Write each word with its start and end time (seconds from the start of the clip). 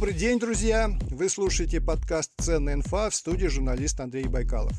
Добрый 0.00 0.14
день, 0.14 0.38
друзья! 0.38 0.88
Вы 1.10 1.28
слушаете 1.28 1.78
подкаст 1.78 2.32
«Ценная 2.38 2.72
инфа» 2.72 3.10
в 3.10 3.14
студии 3.14 3.48
журналист 3.48 4.00
Андрей 4.00 4.24
Байкалов. 4.28 4.72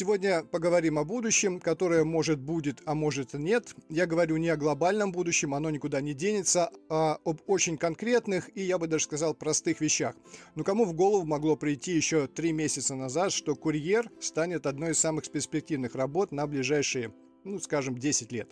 Сегодня 0.00 0.44
поговорим 0.44 0.98
о 0.98 1.04
будущем, 1.04 1.60
которое 1.60 2.04
может 2.04 2.40
будет, 2.40 2.80
а 2.86 2.94
может 2.94 3.34
нет. 3.34 3.74
Я 3.90 4.06
говорю 4.06 4.38
не 4.38 4.48
о 4.48 4.56
глобальном 4.56 5.12
будущем, 5.12 5.54
оно 5.54 5.68
никуда 5.68 6.00
не 6.00 6.14
денется, 6.14 6.70
а 6.88 7.18
об 7.26 7.42
очень 7.46 7.76
конкретных 7.76 8.48
и, 8.56 8.62
я 8.62 8.78
бы 8.78 8.86
даже 8.86 9.04
сказал, 9.04 9.34
простых 9.34 9.82
вещах. 9.82 10.14
Но 10.54 10.64
кому 10.64 10.86
в 10.86 10.94
голову 10.94 11.26
могло 11.26 11.54
прийти 11.54 11.92
еще 11.92 12.28
три 12.28 12.52
месяца 12.52 12.94
назад, 12.94 13.30
что 13.30 13.54
курьер 13.54 14.10
станет 14.22 14.64
одной 14.64 14.92
из 14.92 14.98
самых 14.98 15.30
перспективных 15.30 15.94
работ 15.94 16.32
на 16.32 16.46
ближайшие, 16.46 17.12
ну, 17.44 17.58
скажем, 17.58 17.98
10 17.98 18.32
лет? 18.32 18.48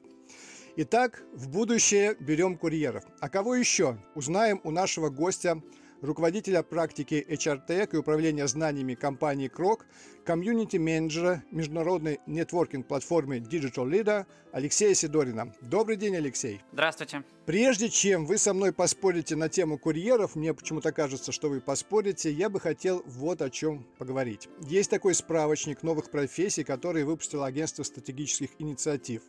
Итак, 0.77 1.23
в 1.33 1.49
будущее 1.49 2.15
берем 2.21 2.59
курьеров. 2.59 3.05
А 3.21 3.31
кого 3.31 3.55
еще? 3.55 3.97
Узнаем 4.15 4.61
у 4.65 4.71
нашего 4.71 5.09
гостя 5.09 5.63
руководителя 6.03 6.63
практики 6.63 7.25
HR 7.29 7.61
Tech 7.69 7.91
и 7.93 7.97
управления 7.97 8.47
знаниями 8.47 8.95
компании 8.95 9.49
Крок, 9.49 9.87
комьюнити-менеджера 10.25 11.43
международной 11.51 12.21
нетворкинг-платформы 12.27 13.39
Digital 13.39 13.89
Leader 13.89 14.27
Алексея 14.53 14.95
Сидорина. 14.95 15.55
Добрый 15.61 15.97
день, 15.97 16.17
Алексей. 16.17 16.61
Здравствуйте. 16.73 17.25
Прежде 17.47 17.89
чем 17.89 18.27
вы 18.27 18.39
со 18.39 18.55
мной 18.55 18.73
поспорите 18.73 19.37
на 19.37 19.49
тему 19.49 19.79
курьеров, 19.79 20.37
мне 20.37 20.55
почему-то 20.55 20.93
кажется, 20.93 21.33
что 21.33 21.49
вы 21.49 21.61
поспорите, 21.61 22.31
я 22.31 22.49
бы 22.49 22.61
хотел 22.61 23.03
вот 23.07 23.43
о 23.43 23.51
чем 23.51 23.87
поговорить. 23.99 24.49
Есть 24.67 24.91
такой 24.91 25.15
справочник 25.15 25.83
новых 25.83 26.11
профессий, 26.11 26.65
который 26.65 27.05
выпустило 27.05 27.47
агентство 27.47 27.83
стратегических 27.83 28.51
инициатив. 28.59 29.23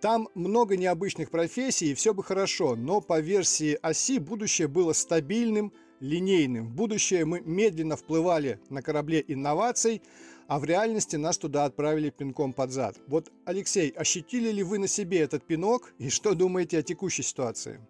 Там 0.00 0.28
много 0.34 0.76
необычных 0.76 1.28
профессий, 1.30 1.90
и 1.90 1.94
все 1.94 2.14
бы 2.14 2.22
хорошо, 2.22 2.76
но 2.76 3.00
по 3.00 3.18
версии 3.18 3.76
оси 3.82 4.20
будущее 4.20 4.68
было 4.68 4.92
стабильным, 4.92 5.72
линейным. 6.00 6.68
В 6.68 6.74
будущее 6.74 7.24
мы 7.24 7.40
медленно 7.40 7.96
вплывали 7.96 8.60
на 8.70 8.82
корабле 8.82 9.24
инноваций, 9.26 10.02
а 10.46 10.58
в 10.58 10.64
реальности 10.64 11.16
нас 11.16 11.38
туда 11.38 11.64
отправили 11.64 12.10
пинком 12.10 12.52
под 12.52 12.70
зад. 12.70 12.96
Вот, 13.06 13.30
Алексей, 13.44 13.90
ощутили 13.90 14.50
ли 14.50 14.62
вы 14.62 14.78
на 14.78 14.88
себе 14.88 15.18
этот 15.18 15.44
пинок 15.44 15.92
и 15.98 16.08
что 16.08 16.34
думаете 16.34 16.78
о 16.78 16.82
текущей 16.82 17.22
ситуации? 17.22 17.80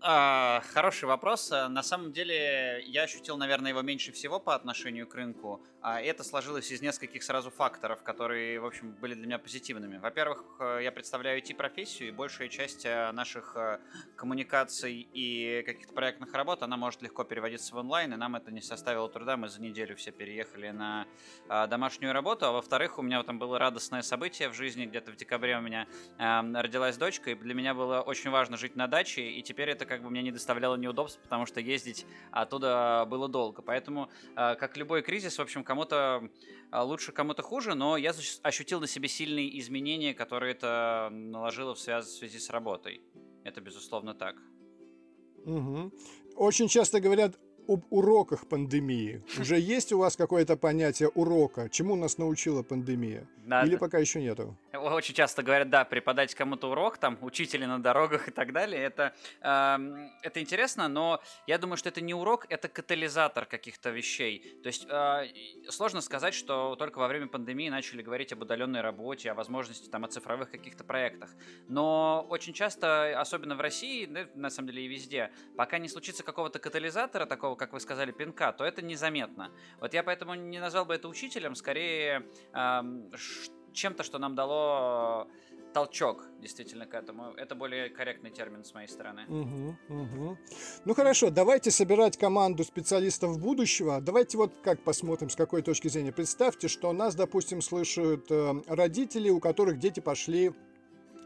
А, 0.00 0.62
хороший 0.72 1.06
вопрос. 1.06 1.50
Э, 1.50 1.66
на 1.66 1.82
самом 1.82 2.12
деле, 2.12 2.84
я 2.86 3.02
ощутил, 3.02 3.36
наверное, 3.36 3.70
его 3.72 3.82
меньше 3.82 4.12
всего 4.12 4.38
по 4.38 4.54
отношению 4.54 5.08
к 5.08 5.14
рынку. 5.16 5.60
А 5.80 6.00
это 6.00 6.22
сложилось 6.22 6.70
из 6.70 6.80
нескольких 6.80 7.24
сразу 7.24 7.50
факторов, 7.50 8.04
которые, 8.04 8.60
в 8.60 8.66
общем, 8.66 8.92
были 8.92 9.14
для 9.14 9.26
меня 9.26 9.38
позитивными. 9.40 9.98
Во-первых, 9.98 10.44
э, 10.60 10.80
я 10.84 10.92
представляю 10.92 11.40
IT-профессию, 11.40 12.10
и 12.10 12.12
большая 12.12 12.48
часть 12.48 12.86
э, 12.86 13.10
наших 13.10 13.56
коммуникаций 14.14 15.08
и 15.12 15.64
каких-то 15.66 15.92
проектных 15.92 16.32
работ, 16.32 16.62
она 16.62 16.76
может 16.76 17.02
легко 17.02 17.24
переводиться 17.24 17.74
в 17.74 17.78
онлайн, 17.78 18.12
и 18.12 18.16
нам 18.16 18.36
это 18.36 18.52
не 18.52 18.60
составило 18.60 19.08
труда. 19.08 19.36
Мы 19.36 19.48
за 19.48 19.60
неделю 19.60 19.96
все 19.96 20.12
переехали 20.12 20.70
на 20.70 21.06
домашнюю 21.48 22.12
работу. 22.12 22.46
А 22.46 22.52
во-вторых, 22.52 22.98
у 22.98 23.02
меня 23.02 23.22
там 23.24 23.38
было 23.38 23.58
радостное 23.58 24.02
событие 24.02 24.48
в 24.48 24.54
жизни. 24.54 24.86
Где-то 24.86 25.10
в 25.10 25.16
декабре 25.16 25.56
у 25.56 25.60
меня 25.60 25.86
родилась 26.18 26.96
дочка, 26.96 27.30
и 27.30 27.34
для 27.34 27.54
меня 27.54 27.74
было 27.74 28.00
очень 28.00 28.30
важно 28.30 28.56
жить 28.56 28.76
на 28.76 28.86
даче, 28.86 29.22
и 29.22 29.42
теперь 29.42 29.70
это 29.70 29.87
как 29.88 30.02
бы 30.02 30.10
мне 30.10 30.22
не 30.22 30.30
доставляло 30.30 30.76
неудобств, 30.76 31.20
потому 31.22 31.46
что 31.46 31.60
ездить 31.60 32.06
оттуда 32.30 33.06
было 33.08 33.28
долго. 33.28 33.62
Поэтому, 33.62 34.08
э, 34.36 34.54
как 34.56 34.76
любой 34.76 35.02
кризис, 35.02 35.38
в 35.38 35.42
общем, 35.42 35.64
кому-то 35.64 36.30
э, 36.70 36.80
лучше, 36.80 37.12
кому-то 37.12 37.42
хуже, 37.42 37.74
но 37.74 37.96
я 37.96 38.12
ощутил 38.42 38.80
на 38.80 38.86
себе 38.86 39.08
сильные 39.08 39.58
изменения, 39.58 40.14
которые 40.14 40.52
это 40.52 41.08
наложило 41.10 41.74
в 41.74 41.78
связи, 41.78 42.38
с 42.38 42.50
работой. 42.50 43.00
Это, 43.44 43.60
безусловно, 43.60 44.14
так. 44.14 44.36
Угу. 45.44 45.92
Очень 46.36 46.68
часто 46.68 47.00
говорят, 47.00 47.38
об 47.68 47.84
уроках 47.90 48.48
пандемии. 48.48 49.22
Уже 49.38 49.58
есть 49.58 49.92
у 49.92 49.98
вас 49.98 50.16
какое-то 50.16 50.56
понятие 50.56 51.10
урока? 51.10 51.68
Чему 51.68 51.96
нас 51.96 52.18
научила 52.18 52.62
пандемия? 52.62 53.28
Да, 53.48 53.62
Или 53.62 53.76
пока 53.76 53.98
еще 53.98 54.20
нету? 54.20 54.58
Очень 54.74 55.14
часто 55.14 55.42
говорят, 55.42 55.70
да, 55.70 55.84
преподать 55.84 56.34
кому-то 56.34 56.70
урок, 56.70 56.98
там, 56.98 57.18
учители 57.22 57.64
на 57.64 57.82
дорогах 57.82 58.28
и 58.28 58.30
так 58.30 58.52
далее. 58.52 58.82
Это, 58.82 59.14
э, 59.40 60.08
это 60.22 60.40
интересно, 60.40 60.88
но 60.88 61.22
я 61.46 61.56
думаю, 61.56 61.78
что 61.78 61.88
это 61.88 62.02
не 62.02 62.12
урок, 62.12 62.46
это 62.50 62.68
катализатор 62.68 63.46
каких-то 63.46 63.88
вещей. 63.88 64.60
То 64.62 64.66
есть 64.66 64.86
э, 64.88 65.70
сложно 65.70 66.02
сказать, 66.02 66.34
что 66.34 66.76
только 66.76 66.98
во 66.98 67.08
время 67.08 67.26
пандемии 67.26 67.70
начали 67.70 68.02
говорить 68.02 68.32
об 68.32 68.42
удаленной 68.42 68.82
работе, 68.82 69.30
о 69.30 69.34
возможности 69.34 69.88
там, 69.88 70.04
о 70.04 70.08
цифровых 70.08 70.50
каких-то 70.50 70.84
проектах. 70.84 71.30
Но 71.68 72.26
очень 72.28 72.52
часто, 72.52 73.18
особенно 73.18 73.56
в 73.56 73.60
России, 73.60 74.04
да, 74.04 74.26
на 74.34 74.50
самом 74.50 74.68
деле 74.68 74.84
и 74.84 74.88
везде, 74.88 75.32
пока 75.56 75.78
не 75.78 75.88
случится 75.88 76.22
какого-то 76.22 76.58
катализатора 76.58 77.24
такого, 77.26 77.56
как 77.58 77.72
вы 77.72 77.80
сказали, 77.80 78.12
пинка, 78.12 78.52
то 78.52 78.64
это 78.64 78.80
незаметно. 78.82 79.50
Вот 79.80 79.92
я 79.94 80.02
поэтому 80.02 80.34
не 80.34 80.60
назвал 80.60 80.86
бы 80.86 80.94
это 80.94 81.08
учителем, 81.08 81.54
скорее 81.54 82.26
э, 82.54 82.82
чем-то, 83.72 84.02
что 84.02 84.18
нам 84.18 84.34
дало 84.34 85.28
толчок 85.72 86.24
действительно 86.40 86.86
к 86.86 86.94
этому. 86.94 87.34
Это 87.36 87.54
более 87.54 87.90
корректный 87.90 88.30
термин 88.30 88.64
с 88.64 88.74
моей 88.74 88.88
стороны. 88.88 89.24
Угу, 89.28 89.76
угу. 89.88 90.38
Ну 90.84 90.94
хорошо, 90.94 91.30
давайте 91.30 91.70
собирать 91.70 92.16
команду 92.16 92.64
специалистов 92.64 93.38
будущего. 93.38 94.00
Давайте 94.00 94.38
вот 94.38 94.52
как 94.62 94.82
посмотрим, 94.82 95.30
с 95.30 95.36
какой 95.36 95.62
точки 95.62 95.88
зрения. 95.88 96.12
Представьте, 96.12 96.68
что 96.68 96.92
нас, 96.92 97.14
допустим, 97.14 97.60
слышат 97.60 98.30
э, 98.30 98.54
родители, 98.66 99.30
у 99.30 99.40
которых 99.40 99.78
дети 99.78 100.00
пошли 100.00 100.50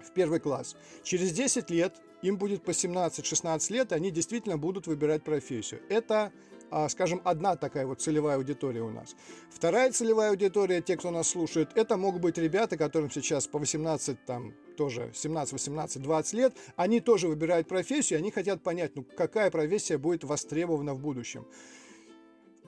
в 0.05 0.13
первый 0.15 0.41
класс. 0.41 0.77
Через 1.03 1.33
10 1.33 1.71
лет 1.71 1.95
им 2.23 2.37
будет 2.37 2.63
по 2.63 2.71
17-16 2.71 3.73
лет, 3.73 3.93
они 3.93 4.11
действительно 4.11 4.57
будут 4.57 4.87
выбирать 4.87 5.23
профессию. 5.23 5.81
Это 5.89 6.33
а, 6.75 6.89
скажем, 6.89 7.21
одна 7.25 7.55
такая 7.55 7.87
вот 7.87 8.01
целевая 8.01 8.37
аудитория 8.37 8.81
у 8.81 8.89
нас. 8.89 9.15
Вторая 9.51 9.93
целевая 9.93 10.31
аудитория, 10.31 10.81
те, 10.81 10.97
кто 10.97 11.11
нас 11.11 11.29
слушает, 11.29 11.69
это 11.75 11.99
могут 11.99 12.23
быть 12.23 12.39
ребята, 12.39 12.79
которым 12.79 13.11
сейчас 13.11 13.47
по 13.47 13.59
18, 13.59 14.25
там, 14.25 14.55
тоже 14.79 15.11
17, 15.15 15.53
18, 15.53 16.03
20 16.03 16.33
лет, 16.33 16.57
они 16.77 17.01
тоже 17.01 17.29
выбирают 17.29 17.69
профессию, 17.69 18.21
они 18.21 18.31
хотят 18.31 18.63
понять, 18.63 18.97
ну, 18.97 19.05
какая 19.05 19.51
профессия 19.51 19.99
будет 19.99 20.25
востребована 20.25 20.95
в 20.95 20.99
будущем. 20.99 21.47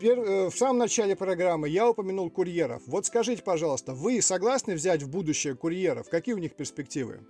Э, 0.03 0.50
в 0.50 0.54
самом 0.54 0.76
начале 0.76 1.16
программы 1.16 1.70
я 1.70 1.88
упомянул 1.88 2.28
курьеров. 2.28 2.82
Вот 2.87 3.06
скажите, 3.06 3.43
пожалуйста, 3.43 3.94
вы 3.94 4.20
согласны 4.20 4.75
взять 4.75 5.03
в 5.03 5.09
будущее 5.09 5.54
курьеров? 5.54 6.10
Какие 6.10 6.34
у 6.34 6.38
них 6.38 6.56
перспективы? 6.56 7.20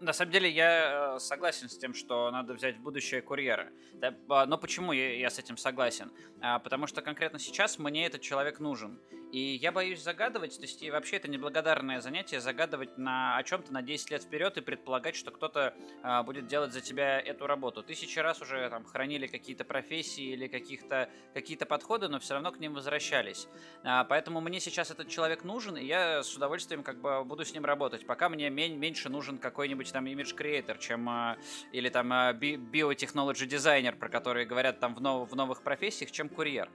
На 0.00 0.14
самом 0.14 0.32
деле 0.32 0.48
я 0.48 1.16
э, 1.16 1.18
согласен 1.18 1.68
с 1.68 1.76
тем, 1.76 1.92
что 1.92 2.30
надо 2.30 2.54
взять 2.54 2.78
в 2.78 2.80
будущее 2.80 3.20
курьера. 3.20 3.70
Да, 3.92 4.14
а, 4.30 4.46
но 4.46 4.56
почему 4.56 4.92
я, 4.92 5.14
я 5.14 5.28
с 5.28 5.38
этим 5.38 5.58
согласен? 5.58 6.10
А, 6.40 6.58
потому 6.58 6.86
что 6.86 7.02
конкретно 7.02 7.38
сейчас 7.38 7.78
мне 7.78 8.06
этот 8.06 8.22
человек 8.22 8.60
нужен. 8.60 8.98
И 9.32 9.38
я 9.38 9.70
боюсь 9.70 10.02
загадывать, 10.02 10.56
то 10.56 10.62
есть 10.62 10.82
и 10.82 10.90
вообще 10.90 11.16
это 11.16 11.28
неблагодарное 11.28 12.00
занятие 12.00 12.40
загадывать 12.40 12.98
на 12.98 13.36
о 13.36 13.42
чем-то 13.44 13.72
на 13.72 13.80
10 13.80 14.10
лет 14.10 14.22
вперед 14.24 14.56
и 14.56 14.60
предполагать, 14.60 15.14
что 15.14 15.30
кто-то 15.30 15.74
а, 16.02 16.22
будет 16.24 16.48
делать 16.48 16.72
за 16.72 16.80
тебя 16.80 17.20
эту 17.20 17.46
работу. 17.46 17.82
Тысячи 17.82 18.18
раз 18.18 18.40
уже 18.40 18.68
там 18.70 18.84
хранили 18.84 19.26
какие-то 19.26 19.64
профессии 19.64 20.32
или 20.32 20.48
каких-то 20.48 21.10
какие-то 21.34 21.66
подходы, 21.66 22.08
но 22.08 22.18
все 22.18 22.34
равно 22.34 22.50
к 22.50 22.58
ним 22.58 22.74
возвращались. 22.74 23.46
А, 23.84 24.04
поэтому 24.04 24.40
мне 24.40 24.58
сейчас 24.58 24.90
этот 24.90 25.08
человек 25.08 25.44
нужен, 25.44 25.76
и 25.76 25.84
я 25.84 26.22
с 26.22 26.34
удовольствием 26.34 26.82
как 26.82 27.00
бы 27.00 27.22
буду 27.24 27.44
с 27.44 27.52
ним 27.52 27.64
работать, 27.64 28.06
пока 28.06 28.30
мне 28.30 28.48
меньше 28.48 29.10
нужен 29.10 29.38
какой-нибудь 29.38 29.89
там 29.92 30.06
image 30.06 30.36
creator, 30.36 30.78
чем 30.78 31.08
а, 31.08 31.36
или 31.72 31.88
там 31.88 32.12
а, 32.12 32.32
биотехнологи 32.32 33.44
дизайнер, 33.44 33.96
про 33.96 34.08
который 34.08 34.44
говорят 34.44 34.80
там 34.80 34.94
в, 34.94 35.00
нов, 35.00 35.30
в 35.30 35.36
новых 35.36 35.62
профессиях, 35.62 36.10
чем 36.10 36.28
курьер. 36.28 36.68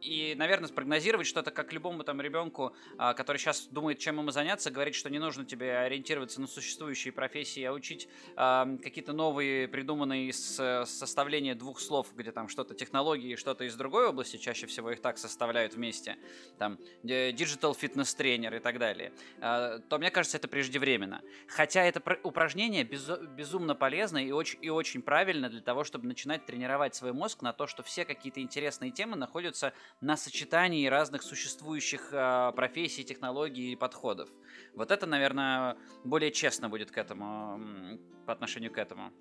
И, 0.00 0.34
наверное, 0.36 0.68
спрогнозировать 0.68 1.26
что-то, 1.26 1.50
как 1.50 1.72
любому 1.72 2.04
там 2.04 2.20
ребенку, 2.20 2.74
а, 2.96 3.14
который 3.14 3.36
сейчас 3.36 3.66
думает, 3.70 3.98
чем 3.98 4.18
ему 4.18 4.30
заняться, 4.30 4.70
говорить, 4.70 4.94
что 4.94 5.10
не 5.10 5.18
нужно 5.18 5.44
тебе 5.44 5.76
ориентироваться 5.78 6.40
на 6.40 6.46
существующие 6.46 7.12
профессии, 7.12 7.62
а 7.64 7.72
учить 7.72 8.08
а, 8.36 8.66
какие-то 8.82 9.12
новые, 9.12 9.68
придуманные 9.68 10.28
из 10.28 10.58
э, 10.58 10.84
составления 10.86 11.54
двух 11.54 11.80
слов, 11.80 12.08
где 12.14 12.32
там 12.32 12.48
что-то 12.48 12.74
технологии, 12.74 13.36
что-то 13.36 13.64
из 13.64 13.74
другой 13.76 14.08
области, 14.08 14.36
чаще 14.38 14.66
всего 14.66 14.90
их 14.90 15.00
так 15.00 15.18
составляют 15.18 15.74
вместе, 15.74 16.16
там, 16.58 16.78
digital 17.02 17.76
fitness 17.78 18.16
тренер 18.16 18.54
и 18.54 18.58
так 18.58 18.78
далее, 18.78 19.12
а, 19.40 19.78
то 19.78 19.98
мне 19.98 20.10
кажется, 20.10 20.38
это 20.38 20.48
преждевременно. 20.48 21.22
Хотя 21.48 21.84
это 21.84 22.02
упражнение 22.22 22.84
безумно 22.84 23.74
полезно 23.74 24.18
и 24.18 24.30
очень, 24.30 24.58
и 24.62 24.70
очень 24.70 25.02
правильно 25.02 25.48
для 25.50 25.60
того, 25.60 25.84
чтобы 25.84 26.06
начинать 26.06 26.46
тренировать 26.46 26.94
свой 26.94 27.12
мозг 27.12 27.42
на 27.42 27.52
то, 27.52 27.66
что 27.66 27.82
все 27.82 28.04
какие-то 28.04 28.40
интересные 28.40 28.90
темы 28.90 29.16
находятся 29.16 29.74
на 30.00 30.16
сочетании 30.16 30.86
разных 30.86 31.22
существующих 31.22 32.12
э, 32.12 32.52
профессий, 32.56 33.04
технологий 33.04 33.72
и 33.72 33.76
подходов. 33.76 34.28
Вот 34.74 34.90
это, 34.90 35.06
наверное, 35.06 35.76
более 36.04 36.30
честно 36.30 36.68
будет 36.68 36.90
к 36.90 36.98
этому, 36.98 37.98
по 38.26 38.32
отношению 38.32 38.72
к 38.72 38.78
этому. 38.78 39.12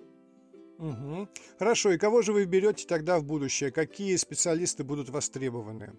Угу. 0.77 1.27
Хорошо, 1.59 1.91
и 1.91 1.97
кого 1.97 2.21
же 2.21 2.31
вы 2.31 2.45
берете 2.45 2.87
тогда 2.87 3.19
в 3.19 3.25
будущее? 3.25 3.71
Какие 3.71 4.15
специалисты 4.15 4.85
будут 4.85 5.09
востребованы? 5.09 5.93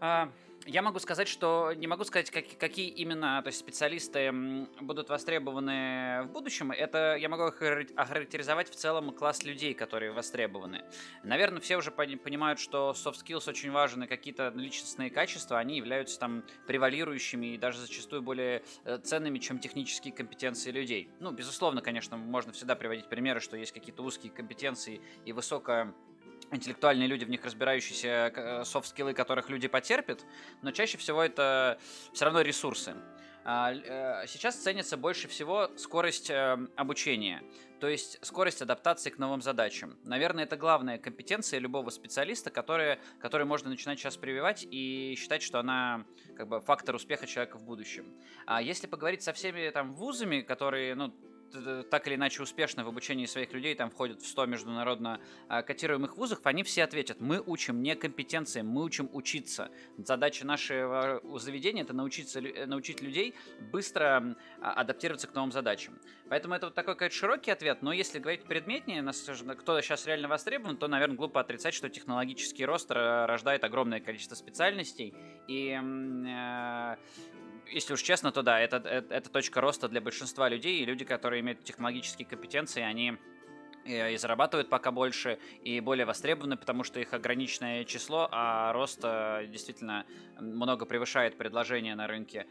А, 0.00 0.32
я 0.66 0.82
могу 0.82 0.98
сказать, 0.98 1.28
что 1.28 1.72
не 1.74 1.86
могу 1.86 2.04
сказать, 2.04 2.30
как, 2.30 2.44
какие 2.58 2.88
именно 2.88 3.40
то 3.42 3.48
есть 3.48 3.58
специалисты 3.58 4.32
будут 4.80 5.08
востребованы 5.08 6.22
в 6.24 6.28
будущем. 6.32 6.70
Это 6.70 7.16
я 7.16 7.28
могу 7.28 7.44
охарактеризовать 7.44 8.70
в 8.70 8.74
целом 8.74 9.12
класс 9.12 9.42
людей, 9.42 9.74
которые 9.74 10.12
востребованы. 10.12 10.82
Наверное, 11.22 11.60
все 11.60 11.76
уже 11.76 11.90
понимают, 11.90 12.60
что 12.60 12.94
soft 12.96 13.24
skills 13.24 13.48
очень 13.48 13.70
важны, 13.70 14.06
какие-то 14.06 14.52
личностные 14.54 15.10
качества, 15.10 15.58
они 15.58 15.76
являются 15.76 16.18
там 16.18 16.44
превалирующими 16.66 17.54
и 17.54 17.58
даже 17.58 17.78
зачастую 17.78 18.22
более 18.22 18.62
э, 18.84 18.98
ценными, 18.98 19.38
чем 19.38 19.58
технические 19.58 20.12
компетенции 20.12 20.70
людей. 20.70 21.10
Ну, 21.20 21.32
безусловно, 21.32 21.80
конечно, 21.80 22.16
можно 22.16 22.52
всегда 22.52 22.74
приводить 22.76 23.08
примеры, 23.08 23.40
что 23.40 23.56
есть 23.56 23.72
какие-то 23.72 24.02
узкие 24.02 24.32
компетенции 24.32 25.00
и 25.24 25.32
высокая 25.32 25.94
интеллектуальные 26.52 27.08
люди, 27.08 27.24
в 27.24 27.30
них 27.30 27.44
разбирающиеся 27.44 28.32
э, 28.34 28.64
софт-скиллы, 28.64 29.14
которых 29.14 29.48
люди 29.48 29.68
потерпят, 29.68 30.24
но 30.62 30.70
чаще 30.70 30.98
всего 30.98 31.22
это 31.22 31.78
все 32.12 32.24
равно 32.24 32.40
ресурсы. 32.40 32.94
А, 33.42 33.72
э, 33.72 34.26
сейчас 34.26 34.56
ценится 34.56 34.96
больше 34.96 35.26
всего 35.28 35.70
скорость 35.76 36.30
э, 36.30 36.58
обучения, 36.76 37.42
то 37.80 37.88
есть 37.88 38.18
скорость 38.24 38.60
адаптации 38.60 39.08
к 39.08 39.18
новым 39.18 39.40
задачам. 39.40 39.98
Наверное, 40.04 40.44
это 40.44 40.56
главная 40.56 40.98
компетенция 40.98 41.58
любого 41.58 41.88
специалиста, 41.88 42.50
которая, 42.50 42.98
которую 43.18 43.48
можно 43.48 43.70
начинать 43.70 43.98
сейчас 43.98 44.18
прививать 44.18 44.66
и 44.70 45.14
считать, 45.18 45.42
что 45.42 45.58
она 45.58 46.04
как 46.36 46.48
бы 46.48 46.60
фактор 46.60 46.94
успеха 46.94 47.26
человека 47.26 47.56
в 47.56 47.64
будущем. 47.64 48.14
А 48.44 48.60
если 48.60 48.86
поговорить 48.86 49.22
со 49.22 49.32
всеми 49.32 49.70
там 49.70 49.92
вузами, 49.92 50.42
которые, 50.42 50.94
ну, 50.94 51.14
так 51.90 52.06
или 52.06 52.14
иначе 52.14 52.42
успешны 52.42 52.84
в 52.84 52.88
обучении 52.88 53.26
своих 53.26 53.52
людей, 53.52 53.74
там 53.74 53.90
входят 53.90 54.22
в 54.22 54.26
100 54.26 54.46
международно 54.46 55.20
а, 55.48 55.62
котируемых 55.62 56.16
вузов, 56.16 56.40
они 56.44 56.62
все 56.62 56.84
ответят, 56.84 57.20
мы 57.20 57.42
учим 57.44 57.82
не 57.82 57.94
компетенциям, 57.96 58.68
мы 58.68 58.82
учим 58.82 59.08
учиться. 59.12 59.70
Задача 59.98 60.46
нашего 60.46 61.20
заведения– 61.38 61.82
это 61.84 61.92
научиться, 61.92 62.40
э, 62.40 62.66
научить 62.66 63.00
людей 63.02 63.34
быстро 63.72 64.36
а, 64.60 64.72
адаптироваться 64.72 65.26
к 65.26 65.34
новым 65.34 65.52
задачам. 65.52 65.98
Поэтому 66.28 66.54
это 66.54 66.66
вот 66.66 66.74
такой 66.74 66.94
какой-то 66.94 67.14
широкий 67.14 67.50
ответ, 67.50 67.82
но 67.82 67.92
если 67.92 68.18
говорить 68.18 68.44
предметнее, 68.44 69.04
кто 69.58 69.80
сейчас 69.80 70.06
реально 70.06 70.28
востребован, 70.28 70.76
то, 70.76 70.86
наверное, 70.86 71.16
глупо 71.16 71.40
отрицать, 71.40 71.74
что 71.74 71.88
технологический 71.88 72.64
рост 72.64 72.90
рождает 72.90 73.64
огромное 73.64 74.00
количество 74.00 74.36
специальностей, 74.36 75.14
и 75.48 75.70
э, 75.70 76.96
если 77.70 77.94
уж 77.94 78.02
честно, 78.02 78.32
то 78.32 78.42
да, 78.42 78.60
это, 78.60 78.76
это, 78.76 79.14
это 79.14 79.30
точка 79.30 79.60
роста 79.60 79.88
для 79.88 80.00
большинства 80.00 80.48
людей, 80.48 80.80
и 80.80 80.84
люди, 80.84 81.04
которые 81.04 81.40
имеют 81.40 81.64
технологические 81.64 82.26
компетенции, 82.26 82.82
они 82.82 83.16
и 83.84 84.16
зарабатывают 84.18 84.68
пока 84.68 84.90
больше, 84.90 85.38
и 85.62 85.80
более 85.80 86.04
востребованы, 86.04 86.56
потому 86.56 86.84
что 86.84 87.00
их 87.00 87.14
ограниченное 87.14 87.84
число, 87.84 88.28
а 88.30 88.72
рост 88.72 89.00
э, 89.02 89.46
действительно 89.48 90.04
много 90.38 90.84
превышает 90.84 91.38
предложение 91.38 91.94
на 91.94 92.06
рынке. 92.06 92.46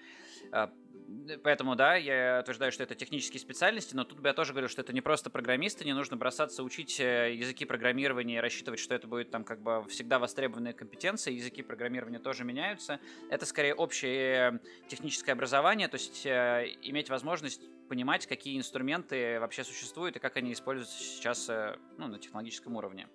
Э, 1.27 1.37
Поэтому, 1.37 1.75
да, 1.75 1.95
я 1.95 2.39
утверждаю, 2.41 2.71
что 2.71 2.83
это 2.83 2.95
технические 2.95 3.39
специальности, 3.39 3.95
но 3.95 4.03
тут 4.03 4.19
бы 4.19 4.27
я 4.27 4.33
тоже 4.33 4.53
говорю, 4.53 4.67
что 4.67 4.81
это 4.81 4.93
не 4.93 5.01
просто 5.01 5.29
программисты, 5.29 5.85
не 5.85 5.93
нужно 5.93 6.17
бросаться 6.17 6.63
учить 6.63 6.99
э, 6.99 7.33
языки 7.35 7.65
программирования 7.65 8.37
и 8.37 8.39
рассчитывать, 8.39 8.79
что 8.79 8.95
это 8.95 9.07
будет 9.07 9.31
там 9.31 9.43
как 9.43 9.61
бы 9.61 9.85
всегда 9.89 10.19
востребованные 10.19 10.73
компетенции, 10.73 11.33
языки 11.33 11.61
программирования 11.61 12.19
тоже 12.19 12.43
меняются. 12.43 12.99
Это 13.29 13.45
скорее 13.45 13.73
общее 13.73 14.59
техническое 14.87 15.33
образование, 15.33 15.87
то 15.87 15.95
есть 15.95 16.25
э, 16.25 16.65
иметь 16.83 17.09
возможность 17.09 17.61
понимать, 17.87 18.27
какие 18.27 18.57
инструменты 18.57 19.39
вообще 19.39 19.63
существуют 19.63 20.15
и 20.15 20.19
как 20.19 20.37
они 20.37 20.53
используются 20.53 20.97
сейчас 20.97 21.49
э, 21.49 21.75
ну, 21.97 22.07
на 22.07 22.19
технологическом 22.19 22.75
уровне. 22.75 23.07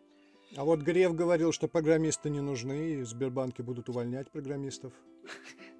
А 0.56 0.64
вот 0.64 0.80
Греф 0.80 1.14
говорил, 1.14 1.52
что 1.52 1.66
программисты 1.68 2.30
не 2.30 2.40
нужны, 2.40 2.92
и 2.92 3.02
Сбербанки 3.02 3.62
будут 3.62 3.88
увольнять 3.88 4.30
программистов. 4.30 4.92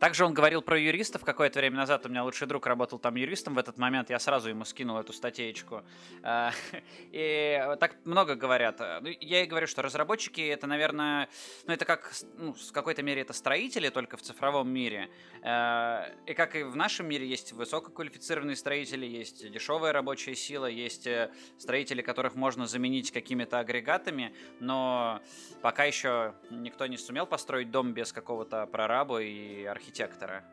Также 0.04 0.26
он 0.26 0.34
говорил 0.34 0.60
про 0.60 0.78
юристов 0.78 1.24
какое-то 1.24 1.60
время 1.60 1.76
назад. 1.76 2.04
У 2.04 2.08
меня 2.08 2.24
лучший 2.24 2.46
друг 2.46 2.66
работал 2.66 2.98
там 2.98 3.14
юристом 3.14 3.54
в 3.54 3.58
этот 3.58 3.78
момент. 3.78 4.10
Я 4.10 4.18
сразу 4.18 4.50
ему 4.50 4.64
скинул 4.64 4.98
эту 4.98 5.12
статейку. 5.12 5.82
А, 6.22 6.52
и 7.12 7.58
так 7.80 7.96
много 8.04 8.34
говорят. 8.34 8.80
Ну, 9.00 9.08
я 9.20 9.44
и 9.44 9.46
говорю, 9.46 9.66
что 9.66 9.82
разработчики 9.82 10.40
это, 10.42 10.66
наверное, 10.66 11.28
ну 11.66 11.72
это 11.72 11.84
как, 11.84 12.12
ну, 12.36 12.52
в 12.52 12.72
какой-то 12.72 13.02
мере 13.02 13.22
это 13.22 13.32
строители, 13.32 13.88
только 13.88 14.16
в 14.16 14.22
цифровом 14.22 14.68
мире. 14.68 15.08
А, 15.42 16.06
и 16.26 16.34
как 16.34 16.56
и 16.56 16.64
в 16.64 16.76
нашем 16.76 17.08
мире 17.08 17.26
есть 17.26 17.52
высококвалифицированные 17.52 18.56
строители, 18.56 19.06
есть 19.06 19.50
дешевая 19.50 19.92
рабочая 19.92 20.34
сила, 20.34 20.66
есть 20.66 21.06
э, 21.06 21.30
строители, 21.56 22.02
которых 22.02 22.34
можно 22.34 22.66
заменить 22.66 23.10
какими-то 23.10 23.58
агрегатами, 23.58 24.34
но 24.60 25.22
пока 25.62 25.84
еще 25.84 26.34
никто 26.50 26.86
не 26.86 26.98
сумел 26.98 27.26
построить 27.26 27.70
дом 27.70 27.92
без 27.92 28.12
какого-то 28.12 28.66
прораба 28.66 29.22
и 29.22 29.33
архитектора. 29.68 30.44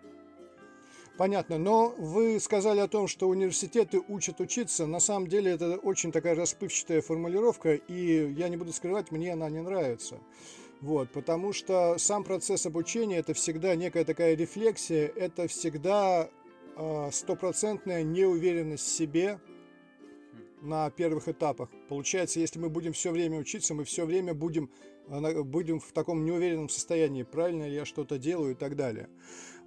Понятно, 1.17 1.57
но 1.57 1.93
вы 1.97 2.39
сказали 2.39 2.79
о 2.79 2.87
том, 2.87 3.07
что 3.07 3.27
университеты 3.27 4.01
учат 4.07 4.39
учиться. 4.39 4.87
На 4.87 4.99
самом 4.99 5.27
деле 5.27 5.51
это 5.51 5.75
очень 5.75 6.11
такая 6.11 6.35
расплывчатая 6.35 7.01
формулировка, 7.01 7.75
и 7.75 8.31
я 8.33 8.49
не 8.49 8.57
буду 8.57 8.73
скрывать, 8.73 9.11
мне 9.11 9.33
она 9.33 9.49
не 9.49 9.61
нравится. 9.61 10.17
Вот, 10.79 11.11
потому 11.11 11.53
что 11.53 11.97
сам 11.99 12.23
процесс 12.23 12.65
обучения 12.65 13.17
это 13.17 13.35
всегда 13.35 13.75
некая 13.75 14.03
такая 14.03 14.35
рефлексия, 14.35 15.11
это 15.15 15.47
всегда 15.47 16.27
а, 16.75 17.11
стопроцентная 17.11 18.01
неуверенность 18.01 18.87
в 18.87 18.89
себе 18.89 19.39
на 20.61 20.89
первых 20.89 21.27
этапах. 21.27 21.69
Получается, 21.87 22.39
если 22.39 22.57
мы 22.57 22.69
будем 22.69 22.93
все 22.93 23.11
время 23.11 23.37
учиться, 23.37 23.75
мы 23.75 23.83
все 23.83 24.05
время 24.05 24.33
будем 24.33 24.71
будем 25.43 25.79
в 25.79 25.91
таком 25.91 26.25
неуверенном 26.25 26.69
состоянии, 26.69 27.23
правильно 27.23 27.67
ли 27.67 27.75
я 27.75 27.85
что-то 27.85 28.17
делаю 28.17 28.51
и 28.51 28.55
так 28.55 28.75
далее. 28.75 29.09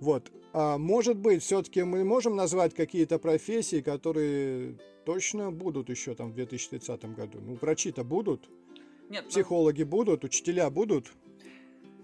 Вот. 0.01 0.33
А 0.53 0.79
может 0.79 1.17
быть, 1.17 1.43
все-таки 1.43 1.83
мы 1.83 2.05
можем 2.05 2.37
назвать 2.37 2.75
какие-то 2.75 3.19
профессии, 3.19 3.81
которые 3.81 4.79
точно 5.05 5.51
будут 5.51 5.91
еще 5.91 6.15
там 6.15 6.31
в 6.31 6.35
2030 6.35 7.05
году? 7.15 7.41
Ну, 7.41 7.59
врачи-то 7.61 8.05
будут, 8.05 8.49
Нет, 9.09 9.25
ну 9.25 9.31
психологи 9.31 9.83
ну... 9.83 9.89
будут, 9.89 10.25
учителя 10.25 10.71
будут. 10.71 11.13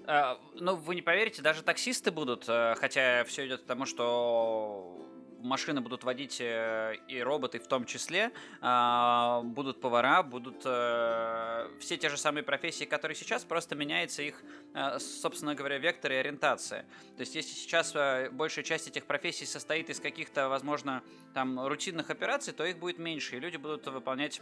А, 0.07 0.41
ну, 0.55 0.77
вы 0.77 0.95
не 0.97 1.03
поверите, 1.03 1.43
даже 1.43 1.63
таксисты 1.63 2.11
будут, 2.11 2.49
э, 2.49 2.75
хотя 2.77 3.25
все 3.25 3.47
идет 3.47 3.63
к 3.63 3.67
тому, 3.67 3.87
что 3.87 4.99
машины 5.43 5.81
будут 5.81 6.05
водить 6.05 6.41
э, 6.41 6.97
и 7.09 7.21
роботы 7.21 7.59
в 7.59 7.67
том 7.67 7.85
числе, 7.85 8.33
а, 8.61 9.43
будут 9.43 9.81
повара, 9.81 10.23
будут 10.23 10.63
э, 10.65 11.69
все 11.81 11.97
те 11.97 12.09
же 12.09 12.17
самые 12.17 12.43
профессии, 12.43 12.85
которые 12.85 13.17
сейчас, 13.17 13.45
просто 13.45 13.75
меняется 13.75 14.23
их, 14.23 14.43
э, 14.75 14.99
собственно 14.99 15.55
говоря, 15.55 15.79
вектор 15.79 16.13
и 16.13 16.17
ориентация. 16.17 16.83
То 17.17 17.21
есть 17.21 17.35
если 17.35 17.53
сейчас 17.53 17.95
большая 18.33 18.65
часть 18.65 18.89
этих 18.89 19.07
профессий 19.07 19.47
состоит 19.47 19.91
из 19.91 20.01
каких-то, 20.01 20.49
возможно, 20.49 21.03
там 21.35 21.67
рутинных 21.67 22.11
операций, 22.11 22.53
то 22.53 22.65
их 22.65 22.79
будет 22.79 22.99
меньше, 22.99 23.37
и 23.37 23.41
люди 23.41 23.57
будут 23.57 23.87
выполнять 23.87 24.41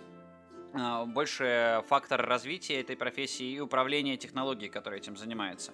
больше 1.07 1.83
фактор 1.89 2.27
развития 2.27 2.81
этой 2.81 2.95
профессии 2.95 3.53
и 3.53 3.61
управления 3.61 4.19
технологией, 4.19 4.71
которая 4.71 5.01
этим 5.01 5.17
занимается. 5.17 5.73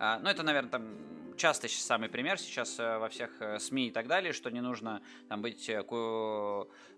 А, 0.00 0.18
ну, 0.18 0.28
это, 0.28 0.42
наверное, 0.42 0.70
там 0.70 1.31
часто 1.42 1.66
самый 1.66 2.08
пример 2.08 2.38
сейчас 2.38 2.78
э, 2.78 2.98
во 2.98 3.08
всех 3.08 3.30
э, 3.40 3.58
СМИ 3.58 3.88
и 3.88 3.90
так 3.90 4.06
далее, 4.06 4.32
что 4.32 4.48
не 4.48 4.60
нужно 4.60 5.02
там 5.28 5.42
быть 5.42 5.68
э, 5.68 5.82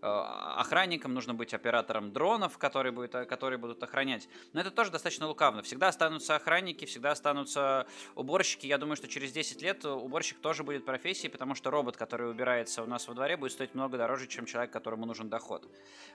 охранником, 0.02 1.14
нужно 1.14 1.32
быть 1.32 1.54
оператором 1.54 2.12
дронов, 2.12 2.58
которые, 2.58 2.92
будет, 2.92 3.12
которые 3.12 3.58
будут 3.58 3.82
охранять. 3.82 4.28
Но 4.52 4.60
это 4.60 4.70
тоже 4.70 4.90
достаточно 4.90 5.26
лукавно. 5.26 5.62
Всегда 5.62 5.88
останутся 5.88 6.36
охранники, 6.36 6.84
всегда 6.84 7.12
останутся 7.12 7.86
уборщики. 8.16 8.66
Я 8.66 8.76
думаю, 8.76 8.96
что 8.96 9.08
через 9.08 9.32
10 9.32 9.62
лет 9.62 9.82
уборщик 9.86 10.38
тоже 10.40 10.62
будет 10.62 10.84
профессией, 10.84 11.30
потому 11.30 11.54
что 11.54 11.70
робот, 11.70 11.96
который 11.96 12.30
убирается 12.30 12.82
у 12.82 12.86
нас 12.86 13.08
во 13.08 13.14
дворе, 13.14 13.38
будет 13.38 13.52
стоить 13.52 13.74
много 13.74 13.96
дороже, 13.96 14.26
чем 14.26 14.44
человек, 14.44 14.70
которому 14.70 15.06
нужен 15.06 15.30
доход. 15.30 15.66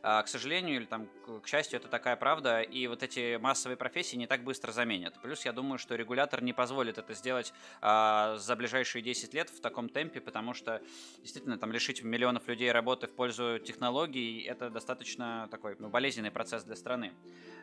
А, 0.03 0.21
к 0.21 0.27
сожалению, 0.27 0.75
или 0.75 0.85
там, 0.85 1.07
к 1.41 1.47
счастью, 1.47 1.79
это 1.79 1.87
такая 1.87 2.15
правда, 2.15 2.61
и 2.61 2.85
вот 2.85 3.01
эти 3.01 3.37
массовые 3.37 3.75
профессии 3.75 4.17
не 4.17 4.27
так 4.27 4.43
быстро 4.43 4.71
заменят. 4.71 5.19
Плюс 5.23 5.45
я 5.45 5.51
думаю, 5.51 5.79
что 5.79 5.95
регулятор 5.95 6.43
не 6.43 6.53
позволит 6.53 6.99
это 6.99 7.15
сделать 7.15 7.53
а, 7.81 8.18
за 8.37 8.55
ближайшие 8.55 9.01
10 9.01 9.33
лет 9.33 9.49
в 9.49 9.59
таком 9.61 9.89
темпе, 9.89 10.21
потому 10.21 10.53
что 10.53 10.81
действительно 11.21 11.57
там 11.57 11.71
лишить 11.71 12.03
миллионов 12.03 12.47
людей 12.47 12.71
работы 12.71 13.07
в 13.07 13.11
пользу 13.11 13.59
технологий 13.59 14.41
это 14.41 14.69
достаточно 14.69 15.47
такой 15.51 15.75
ну, 15.79 15.89
болезненный 15.89 16.31
процесс 16.31 16.63
для 16.63 16.75
страны. 16.75 17.13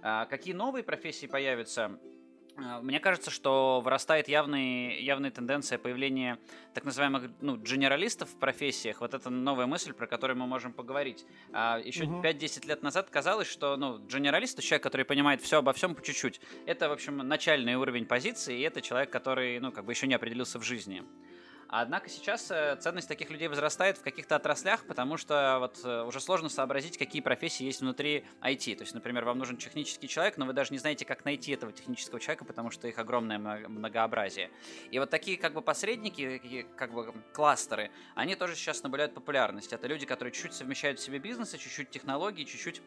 А, 0.03 0.27
какие 0.27 0.55
новые 0.55 0.83
профессии 0.83 1.27
появятся? 1.27 1.99
А, 2.57 2.81
мне 2.81 3.01
кажется, 3.01 3.31
что 3.31 3.81
вырастает 3.85 4.29
явный, 4.29 5.01
явная 5.03 5.31
тенденция 5.31 5.79
появления 5.79 6.39
так 6.75 6.85
называемых 6.85 7.31
ну, 7.41 7.57
генералистов 7.57 8.31
в 8.31 8.37
профессиях. 8.39 9.01
Вот 9.01 9.15
это 9.15 9.31
новая 9.31 9.67
мысль, 9.67 9.93
про 9.93 10.07
которую 10.07 10.39
мы 10.39 10.47
можем 10.47 10.73
поговорить. 10.73 11.27
А 11.53 11.79
еще 11.79 12.05
угу. 12.05 12.23
5-10 12.23 12.67
лет 12.67 12.83
назад 12.83 13.11
казалось, 13.11 13.49
что 13.49 13.77
ну, 13.77 13.99
генералист, 13.99 14.61
человек, 14.63 14.83
который 14.83 15.05
понимает 15.05 15.43
все 15.43 15.59
обо 15.59 15.73
всем 15.73 15.95
по 15.95 16.03
чуть-чуть, 16.03 16.41
это, 16.67 16.89
в 16.89 16.93
общем, 16.93 17.19
начальный 17.19 17.75
уровень 17.75 18.07
позиции, 18.07 18.59
и 18.59 18.63
это 18.63 18.81
человек, 18.81 19.11
который 19.11 19.59
ну, 19.61 19.73
как 19.73 19.85
бы 19.85 19.93
еще 19.93 20.07
не 20.07 20.15
определился 20.15 20.59
в 20.59 20.63
жизни. 20.63 21.03
Однако 21.69 22.09
сейчас 22.09 22.51
э, 22.51 22.77
ценность 22.81 23.09
таких 23.09 23.31
людей 23.31 23.49
возрастает 23.49 23.99
в 23.99 24.03
каких-то 24.03 24.37
отраслях, 24.37 24.85
потому 24.87 25.17
что 25.17 25.59
вот 25.61 25.81
э, 25.85 26.03
уже 26.03 26.21
сложно 26.21 26.49
сообразить, 26.49 26.97
какие 26.97 27.21
профессии 27.23 27.65
есть 27.65 27.81
внутри 27.81 28.25
IT. 28.41 28.77
То 28.77 28.83
есть, 28.83 28.95
например, 28.95 29.25
вам 29.25 29.39
нужен 29.39 29.57
технический 29.57 30.09
человек, 30.09 30.37
но 30.37 30.47
вы 30.47 30.53
даже 30.53 30.73
не 30.73 30.79
знаете, 30.79 31.05
как 31.05 31.25
найти 31.25 31.53
этого 31.53 31.73
технического 31.73 32.21
человека, 32.21 32.45
потому 32.45 32.71
что 32.71 32.87
их 32.87 32.99
огромное 32.99 33.39
многообразие. 33.39 34.51
И 34.91 34.99
вот 34.99 35.11
такие 35.11 35.37
как 35.37 35.55
бы 35.55 35.63
посредники, 35.63 36.67
как 36.77 36.93
бы 36.93 37.13
кластеры, 37.33 37.91
они 38.15 38.37
тоже 38.37 38.55
сейчас 38.55 38.83
набирают 38.83 39.15
популярность. 39.15 39.73
Это 39.73 39.89
люди, 39.89 40.07
которые 40.07 40.33
чуть-чуть 40.33 40.55
совмещают 40.55 41.01
в 41.01 41.03
себе 41.03 41.19
бизнесы, 41.19 41.59
чуть-чуть 41.59 41.91
технологии, 41.91 42.45
чуть-чуть 42.45 42.81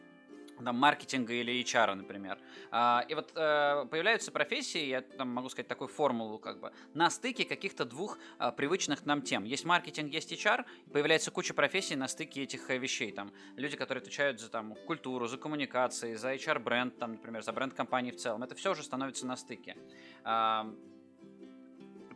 там, 0.64 0.76
маркетинга 0.78 1.34
или 1.34 1.62
HR, 1.62 1.96
например. 1.96 2.40
А, 2.72 3.06
и 3.08 3.14
вот 3.14 3.32
э, 3.36 3.86
появляются 3.90 4.32
профессии, 4.32 4.86
я 4.86 5.02
там 5.02 5.30
могу 5.30 5.50
сказать 5.50 5.68
такую 5.68 5.88
формулу, 5.88 6.40
как 6.40 6.60
бы, 6.60 6.72
на 6.94 7.10
стыке 7.10 7.46
каких-то 7.46 7.86
двух 7.86 8.18
а, 8.38 8.52
привычных 8.52 9.06
нам 9.06 9.22
тем. 9.22 9.44
Есть 9.44 9.66
маркетинг, 9.66 10.14
есть 10.14 10.32
HR, 10.32 10.66
появляется 10.92 11.32
куча 11.32 11.54
профессий 11.54 11.96
на 11.96 12.08
стыке 12.08 12.44
этих 12.44 12.70
э, 12.70 12.78
вещей. 12.78 13.12
Там, 13.12 13.32
люди, 13.56 13.78
которые 13.78 14.02
отвечают 14.02 14.40
за 14.40 14.50
там, 14.50 14.76
культуру, 14.88 15.28
за 15.28 15.38
коммуникации, 15.38 16.16
за 16.16 16.34
HR-бренд, 16.36 16.98
там, 16.98 17.14
например, 17.14 17.44
за 17.44 17.54
бренд 17.54 17.74
компании 17.74 18.12
в 18.12 18.18
целом. 18.18 18.44
Это 18.44 18.56
все 18.56 18.72
уже 18.72 18.84
становится 18.84 19.26
на 19.26 19.36
стыке. 19.36 19.76
А, 20.24 20.74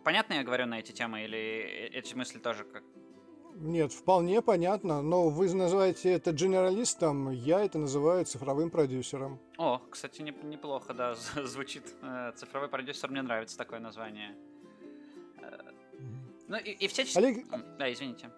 понятно 0.04 0.34
я 0.34 0.44
говорю 0.44 0.66
на 0.66 0.80
эти 0.80 0.92
темы 0.92 1.24
или 1.24 1.38
э, 1.38 1.88
эти 1.88 2.14
мысли 2.16 2.40
тоже 2.40 2.64
как 2.64 2.84
нет, 3.55 3.91
вполне 3.91 4.41
понятно, 4.41 5.01
но 5.01 5.29
вы 5.29 5.53
называете 5.53 6.12
это 6.12 6.31
генералистом, 6.31 7.31
я 7.31 7.63
это 7.63 7.79
называю 7.79 8.25
цифровым 8.25 8.69
продюсером. 8.69 9.39
О, 9.57 9.81
кстати, 9.89 10.22
не, 10.22 10.31
неплохо, 10.43 10.93
да, 10.93 11.15
звучит. 11.43 11.83
Э, 12.01 12.31
цифровой 12.36 12.69
продюсер, 12.69 13.10
мне 13.10 13.22
нравится 13.22 13.57
такое 13.57 13.79
название. 13.79 14.36
Э, 15.41 15.72
ну 16.48 16.57
и, 16.57 16.72
и 16.72 16.88
всячески... 16.88 17.17
Олег... 17.17 17.45
Да, 17.77 17.91
извините. 17.91 18.29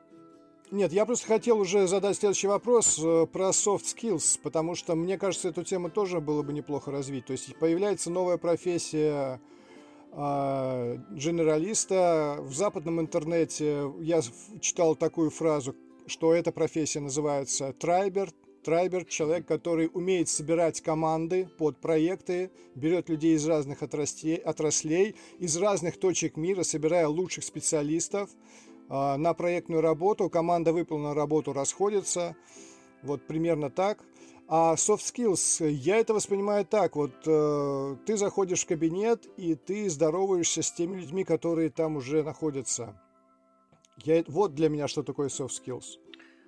Нет, 0.72 0.92
я 0.92 1.06
просто 1.06 1.28
хотел 1.28 1.60
уже 1.60 1.88
задать 1.88 2.18
следующий 2.18 2.48
вопрос 2.48 3.00
э, 3.00 3.28
про 3.28 3.50
soft 3.50 3.84
skills, 3.84 4.40
потому 4.42 4.76
что 4.76 4.96
мне 4.96 5.18
кажется, 5.18 5.50
эту 5.50 5.64
тему 5.64 5.90
тоже 5.90 6.22
было 6.22 6.42
бы 6.42 6.54
неплохо 6.54 6.92
развить. 6.92 7.28
То 7.28 7.34
есть 7.34 7.56
появляется 7.60 8.10
новая 8.10 8.38
профессия 8.38 9.40
генералиста. 10.16 12.38
В 12.42 12.54
западном 12.54 13.02
интернете 13.02 13.92
я 14.00 14.22
читал 14.62 14.96
такую 14.96 15.30
фразу, 15.30 15.76
что 16.08 16.34
эта 16.34 16.54
профессия 16.54 17.02
называется 17.02 17.74
трайбер. 17.74 18.32
Трайбер– 18.64 19.04
человек, 19.06 19.46
который 19.46 19.92
умеет 19.94 20.30
собирать 20.30 20.80
команды 20.82 21.50
под 21.58 21.82
проекты, 21.82 22.50
берет 22.74 23.10
людей 23.10 23.36
из 23.36 23.46
разных 23.46 23.84
отраслей 23.84 25.16
из 25.38 25.58
разных 25.58 26.00
точек 26.00 26.38
мира, 26.38 26.64
собирая 26.64 27.08
лучших 27.08 27.44
специалистов 27.44 28.32
э, 28.90 29.18
на 29.18 29.36
проектную 29.36 29.82
работу. 29.82 30.32
Команда 30.32 30.74
выполнила 30.74 31.14
работу, 31.14 31.54
расходится. 31.54 32.36
Вот 33.04 33.28
примерно 33.28 33.70
так– 33.70 34.04
а 34.48 34.76
soft 34.76 35.02
skills, 35.02 35.68
я 35.68 35.98
это 35.98 36.14
воспринимаю 36.14 36.66
так, 36.66 36.96
вот 36.96 37.12
э, 37.26 37.96
ты 38.06 38.18
заходишь 38.18 38.64
в 38.64 38.68
кабинет 38.68 39.26
и 39.38 39.56
ты 39.56 39.90
здороваешься 39.90 40.62
с 40.62 40.72
теми 40.72 40.98
людьми, 40.98 41.24
которые 41.24 41.70
там 41.70 41.98
уже 41.98 42.24
находятся. 42.24 43.02
Я, 44.04 44.24
вот 44.28 44.54
для 44.54 44.70
меня 44.70 44.88
что 44.88 45.04
такое 45.04 45.30
soft 45.30 45.52
skills. 45.66 45.98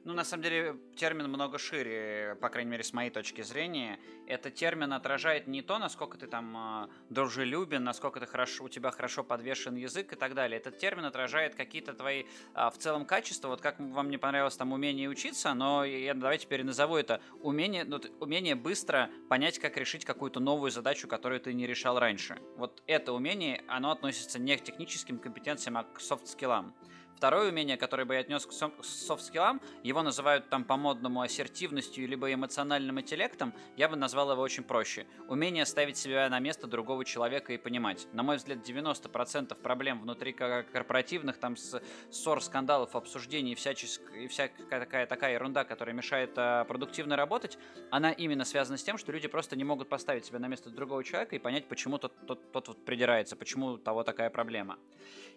Ну, 0.07 0.13
на 0.13 0.23
самом 0.23 0.43
деле, 0.43 0.77
термин 0.95 1.27
много 1.27 1.57
шире, 1.57 2.37
по 2.39 2.47
крайней 2.47 2.71
мере, 2.71 2.81
с 2.81 2.93
моей 2.93 3.09
точки 3.09 3.41
зрения. 3.41 3.99
Этот 4.25 4.55
термин 4.55 4.93
отражает 4.93 5.47
не 5.47 5.61
то, 5.61 5.79
насколько 5.79 6.17
ты 6.17 6.27
там 6.27 6.55
э, 6.55 6.87
дружелюбен, 7.09 7.83
насколько 7.83 8.21
ты 8.21 8.25
хорошо, 8.25 8.63
у 8.63 8.69
тебя 8.69 8.91
хорошо 8.91 9.25
подвешен 9.25 9.75
язык 9.75 10.13
и 10.13 10.15
так 10.15 10.33
далее. 10.33 10.61
Этот 10.61 10.77
термин 10.77 11.03
отражает 11.03 11.55
какие-то 11.55 11.93
твои 11.93 12.23
э, 12.23 12.69
в 12.69 12.77
целом 12.77 13.05
качества. 13.05 13.49
Вот 13.49 13.59
как 13.59 13.81
вам 13.81 14.09
не 14.09 14.17
понравилось 14.17 14.55
там 14.55 14.71
умение 14.71 15.09
учиться, 15.09 15.53
но 15.53 15.83
я 15.83 16.13
давайте 16.13 16.45
теперь 16.45 16.63
назову 16.63 16.95
это 16.95 17.19
умение, 17.41 17.83
ну, 17.83 17.99
умение 18.21 18.55
быстро 18.55 19.09
понять, 19.27 19.59
как 19.59 19.75
решить 19.75 20.05
какую-то 20.05 20.39
новую 20.39 20.71
задачу, 20.71 21.09
которую 21.09 21.41
ты 21.41 21.53
не 21.53 21.67
решал 21.67 21.99
раньше. 21.99 22.39
Вот 22.55 22.81
это 22.87 23.11
умение, 23.11 23.61
оно 23.67 23.91
относится 23.91 24.39
не 24.39 24.55
к 24.55 24.63
техническим 24.63 25.19
компетенциям, 25.19 25.75
а 25.75 25.83
к 25.83 25.99
софт-скиллам. 25.99 26.73
Второе 27.17 27.49
умение, 27.49 27.77
которое 27.77 28.05
бы 28.05 28.13
я 28.13 28.19
отнес 28.19 28.45
к 28.45 28.51
софт-скиллам, 28.51 29.59
его 29.81 30.03
называют 30.03 30.49
там 30.49 30.63
по-модному 30.63 31.21
ассертивностью 31.21 32.07
либо 32.07 32.31
эмоциональным 32.31 32.99
интеллектом, 32.99 33.55
я 33.75 33.89
бы 33.89 33.95
назвал 33.95 34.31
его 34.31 34.43
очень 34.43 34.63
проще. 34.63 35.07
Умение 35.27 35.65
ставить 35.65 35.97
себя 35.97 36.29
на 36.29 36.37
место 36.37 36.67
другого 36.67 37.03
человека 37.05 37.53
и 37.53 37.57
понимать. 37.57 38.07
На 38.13 38.21
мой 38.21 38.37
взгляд, 38.37 38.59
90% 38.59 39.55
проблем 39.55 39.99
внутри 39.99 40.31
корпоративных, 40.31 41.39
там, 41.39 41.55
ссор, 41.57 42.39
скандалов, 42.39 42.95
обсуждений 42.95 43.53
и, 43.53 43.55
всяческ... 43.55 43.99
и 44.13 44.27
всякая 44.27 44.79
такая, 44.79 45.07
такая 45.07 45.33
ерунда, 45.33 45.63
которая 45.63 45.95
мешает 45.95 46.33
а, 46.35 46.65
продуктивно 46.65 47.15
работать, 47.15 47.57
она 47.89 48.11
именно 48.11 48.45
связана 48.45 48.77
с 48.77 48.83
тем, 48.83 48.99
что 48.99 49.11
люди 49.11 49.27
просто 49.27 49.55
не 49.55 49.63
могут 49.63 49.89
поставить 49.89 50.25
себя 50.25 50.37
на 50.37 50.47
место 50.47 50.69
другого 50.69 51.03
человека 51.03 51.35
и 51.35 51.39
понять, 51.39 51.67
почему 51.67 51.97
тот, 51.97 52.13
тот, 52.27 52.51
тот 52.51 52.67
вот 52.67 52.85
придирается, 52.85 53.35
почему 53.35 53.69
у 53.69 53.77
того 53.79 54.03
такая 54.03 54.29
проблема. 54.29 54.77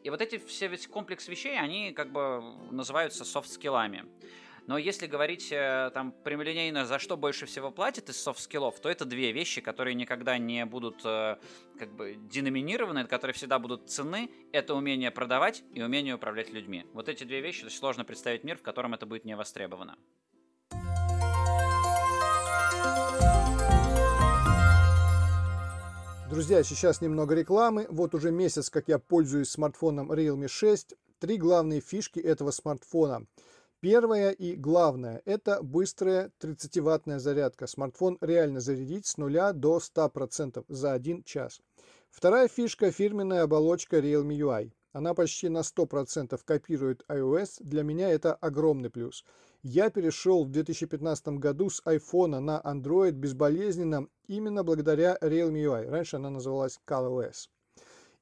И 0.03 0.11
вот 0.11 0.21
эти 0.21 0.39
все 0.39 0.69
весь 0.69 0.87
комплекс 0.87 1.29
вещей, 1.29 1.59
они 1.59 1.70
как 1.97 2.13
бы 2.13 2.43
называются 2.71 3.25
софт-скиллами. 3.25 4.05
Но 4.67 4.79
если 4.79 5.07
говорить 5.07 5.49
э, 5.51 5.91
там 5.95 6.13
прямолинейно, 6.13 6.87
за 6.87 6.99
что 6.99 7.17
больше 7.17 7.47
всего 7.47 7.71
платят 7.71 8.09
из 8.09 8.23
софт-скиллов, 8.23 8.79
то 8.81 8.89
это 8.89 9.05
две 9.05 9.33
вещи, 9.33 9.61
которые 9.61 9.95
никогда 9.95 10.39
не 10.39 10.65
будут 10.65 11.01
э, 11.05 11.39
как 11.79 11.93
бы 11.97 12.17
деноминированы, 12.31 13.05
которые 13.07 13.35
всегда 13.35 13.59
будут 13.59 13.91
цены. 13.91 14.31
Это 14.53 14.75
умение 14.75 15.11
продавать 15.11 15.65
и 15.75 15.83
умение 15.83 16.15
управлять 16.15 16.51
людьми. 16.51 16.87
Вот 16.93 17.09
эти 17.09 17.25
две 17.25 17.41
вещи, 17.41 17.65
сложно 17.67 18.05
представить 18.05 18.45
мир, 18.45 18.59
в 18.59 18.63
котором 18.63 18.95
это 18.95 19.07
будет 19.07 19.25
не 19.25 19.35
востребовано. 19.35 19.97
Друзья, 26.31 26.63
сейчас 26.63 27.01
немного 27.01 27.35
рекламы. 27.35 27.89
Вот 27.91 28.15
уже 28.15 28.31
месяц, 28.31 28.71
как 28.71 28.87
я 28.87 29.01
пользуюсь 29.01 29.51
смартфоном 29.51 30.13
Realme 30.13 30.47
6. 30.47 30.95
Три 31.21 31.37
главные 31.37 31.83
фишки 31.83 32.19
этого 32.19 32.51
смартфона. 32.51 33.27
Первая 33.81 34.31
и 34.31 34.57
главная– 34.57 35.21
это 35.27 35.63
быстрая 35.63 36.33
30-ваттная 36.41 37.19
зарядка. 37.19 37.67
Смартфон 37.67 38.17
реально 38.23 38.61
зарядить 38.61 39.07
с 39.07 39.19
нуля 39.19 39.53
до 39.53 39.81
100% 39.81 40.65
за 40.69 40.93
один 40.95 41.23
час. 41.23 41.61
Вторая 42.09 42.49
фишка– 42.49 42.91
фирменная 42.91 43.43
оболочка 43.43 43.99
Realme 43.99 44.35
UI. 44.35 44.73
Она 44.95 45.13
почти 45.13 45.51
на 45.51 45.59
100% 45.59 46.41
копирует 46.43 47.05
iOS. 47.07 47.57
Для 47.61 47.83
меня 47.83 48.09
это 48.09 48.35
огромный 48.35 48.89
плюс. 48.89 49.23
Я 49.63 49.91
перешел 49.91 50.47
в 50.47 50.51
2015 50.51 51.39
году 51.39 51.69
с 51.69 51.83
iPhone 51.85 52.39
на 52.39 52.63
Android 52.65 53.13
безболезненно 53.13 54.09
именно 54.27 54.65
благодаря 54.65 55.19
Realme 55.21 55.63
UI. 55.63 55.91
Раньше 55.91 56.17
она 56.17 56.31
называлась 56.31 56.81
ColorOS. 56.87 57.51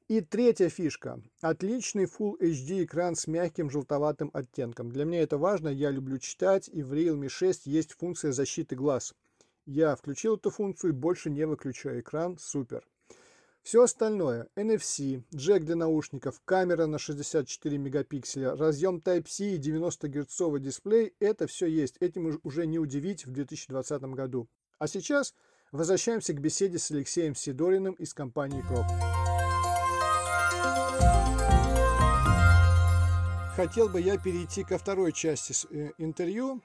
И 0.08 0.22
третья 0.22 0.70
фишка. 0.70 1.20
Отличный 1.42 2.04
Full 2.04 2.40
HD 2.40 2.84
экран 2.84 3.14
с 3.14 3.26
мягким 3.26 3.68
желтоватым 3.68 4.30
оттенком. 4.32 4.90
Для 4.90 5.04
меня 5.04 5.20
это 5.20 5.36
важно, 5.36 5.68
я 5.68 5.90
люблю 5.90 6.16
читать, 6.16 6.70
и 6.72 6.82
в 6.82 6.94
Realme 6.94 7.28
6 7.28 7.66
есть 7.66 7.92
функция 7.92 8.32
защиты 8.32 8.74
глаз. 8.74 9.12
Я 9.66 9.94
включил 9.96 10.36
эту 10.36 10.48
функцию 10.48 10.92
и 10.92 10.96
больше 10.96 11.28
не 11.28 11.46
выключаю 11.46 12.00
экран. 12.00 12.38
Супер. 12.38 12.86
Все 13.62 13.82
остальное, 13.82 14.48
NFC, 14.56 15.24
джек 15.34 15.64
для 15.64 15.76
наушников, 15.76 16.40
камера 16.46 16.86
на 16.86 16.98
64 16.98 17.76
мегапикселя, 17.76 18.56
разъем 18.56 19.02
Type-C 19.04 19.56
и 19.56 19.58
90 19.58 20.08
герцовый 20.08 20.62
дисплей, 20.62 21.12
это 21.20 21.46
все 21.46 21.66
есть. 21.66 21.98
Этим 22.00 22.40
уже 22.44 22.66
не 22.66 22.78
удивить 22.78 23.26
в 23.26 23.30
2020 23.30 24.00
году. 24.14 24.48
А 24.78 24.88
сейчас 24.88 25.34
возвращаемся 25.70 26.32
к 26.32 26.40
беседе 26.40 26.78
с 26.78 26.90
Алексеем 26.90 27.34
Сидориным 27.34 27.92
из 27.92 28.14
компании 28.14 28.62
Крок. 28.62 28.86
Хотел 33.58 33.88
бы 33.88 34.00
я 34.00 34.16
перейти 34.16 34.62
ко 34.62 34.78
второй 34.78 35.12
части 35.12 35.52
э, 35.72 35.90
интервью. 35.98 36.62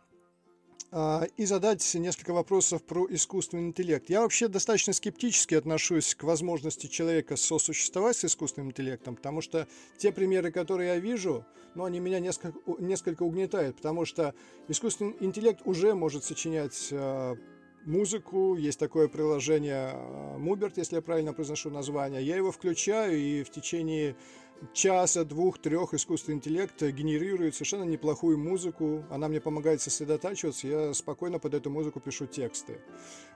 А, 0.91 1.25
и 1.37 1.45
задать 1.45 1.91
несколько 1.95 2.33
вопросов 2.33 2.83
про 2.83 3.07
искусственный 3.09 3.65
интеллект. 3.65 4.11
Я 4.11 4.21
вообще 4.21 4.47
достаточно 4.47 4.93
скептически 4.93 5.55
отношусь 5.55 6.13
к 6.13 6.21
возможности 6.21 6.85
человека 6.85 7.35
сосуществовать 7.35 8.17
с 8.17 8.25
искусственным 8.25 8.69
интеллектом, 8.69 9.15
потому 9.15 9.41
что 9.41 9.67
те 9.97 10.11
примеры, 10.11 10.51
которые 10.51 10.89
я 10.89 10.99
вижу, 10.99 11.47
ну, 11.73 11.85
они 11.85 11.99
меня 11.99 12.19
несколько, 12.19 12.59
несколько 12.77 13.23
угнетают, 13.23 13.77
потому 13.77 14.05
что 14.05 14.35
искусственный 14.67 15.15
интеллект 15.19 15.61
уже 15.65 15.95
может 15.95 16.23
сочинять 16.23 16.89
а, 16.91 17.35
музыку, 17.85 18.55
есть 18.55 18.79
такое 18.79 19.07
приложение 19.07 19.93
Муберт, 20.37 20.77
если 20.77 20.97
я 20.97 21.01
правильно 21.01 21.33
произношу 21.33 21.69
название. 21.69 22.23
Я 22.23 22.35
его 22.35 22.51
включаю, 22.51 23.17
и 23.17 23.43
в 23.43 23.49
течение 23.49 24.15
часа, 24.73 25.25
двух, 25.25 25.59
трех 25.59 25.93
искусственный 25.93 26.37
интеллект 26.37 26.81
генерирует 26.81 27.55
совершенно 27.55 27.83
неплохую 27.83 28.37
музыку. 28.37 29.03
Она 29.09 29.27
мне 29.27 29.41
помогает 29.41 29.81
сосредотачиваться, 29.81 30.67
я 30.67 30.93
спокойно 30.93 31.39
под 31.39 31.53
эту 31.53 31.69
музыку 31.69 31.99
пишу 31.99 32.25
тексты. 32.25 32.79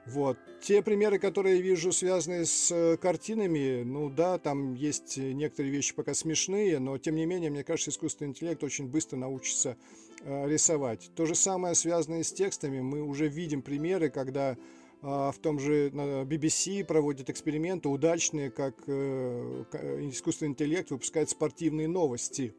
Вот. 0.05 0.37
Те 0.61 0.81
примеры, 0.81 1.19
которые 1.19 1.57
я 1.57 1.61
вижу, 1.61 1.91
связанные 1.91 2.45
с 2.45 2.71
э, 2.71 2.97
картинами, 2.97 3.83
ну 3.83 4.09
да, 4.09 4.37
там 4.37 4.73
есть 4.73 5.17
некоторые 5.17 5.71
вещи 5.71 5.93
пока 5.93 6.13
смешные, 6.13 6.79
но 6.79 6.97
тем 6.97 7.15
не 7.15 7.25
менее, 7.25 7.49
мне 7.49 7.63
кажется, 7.63 7.91
искусственный 7.91 8.29
интеллект 8.29 8.63
очень 8.63 8.87
быстро 8.87 9.17
научится 9.17 9.75
э, 10.21 10.47
рисовать. 10.47 11.11
То 11.15 11.25
же 11.25 11.35
самое 11.35 11.75
связанное 11.75 12.23
с 12.23 12.31
текстами. 12.31 12.79
Мы 12.79 13.01
уже 13.01 13.27
видим 13.27 13.61
примеры, 13.61 14.09
когда 14.09 14.55
в 15.01 15.35
том 15.41 15.59
же 15.59 15.89
BBC 15.89 16.83
проводят 16.83 17.29
эксперименты 17.29 17.87
удачные, 17.89 18.49
как 18.49 18.75
э, 18.87 19.63
искусственный 20.09 20.51
интеллект 20.51 20.89
выпускает 20.89 21.29
спортивные 21.29 21.87
новости. 21.87 22.55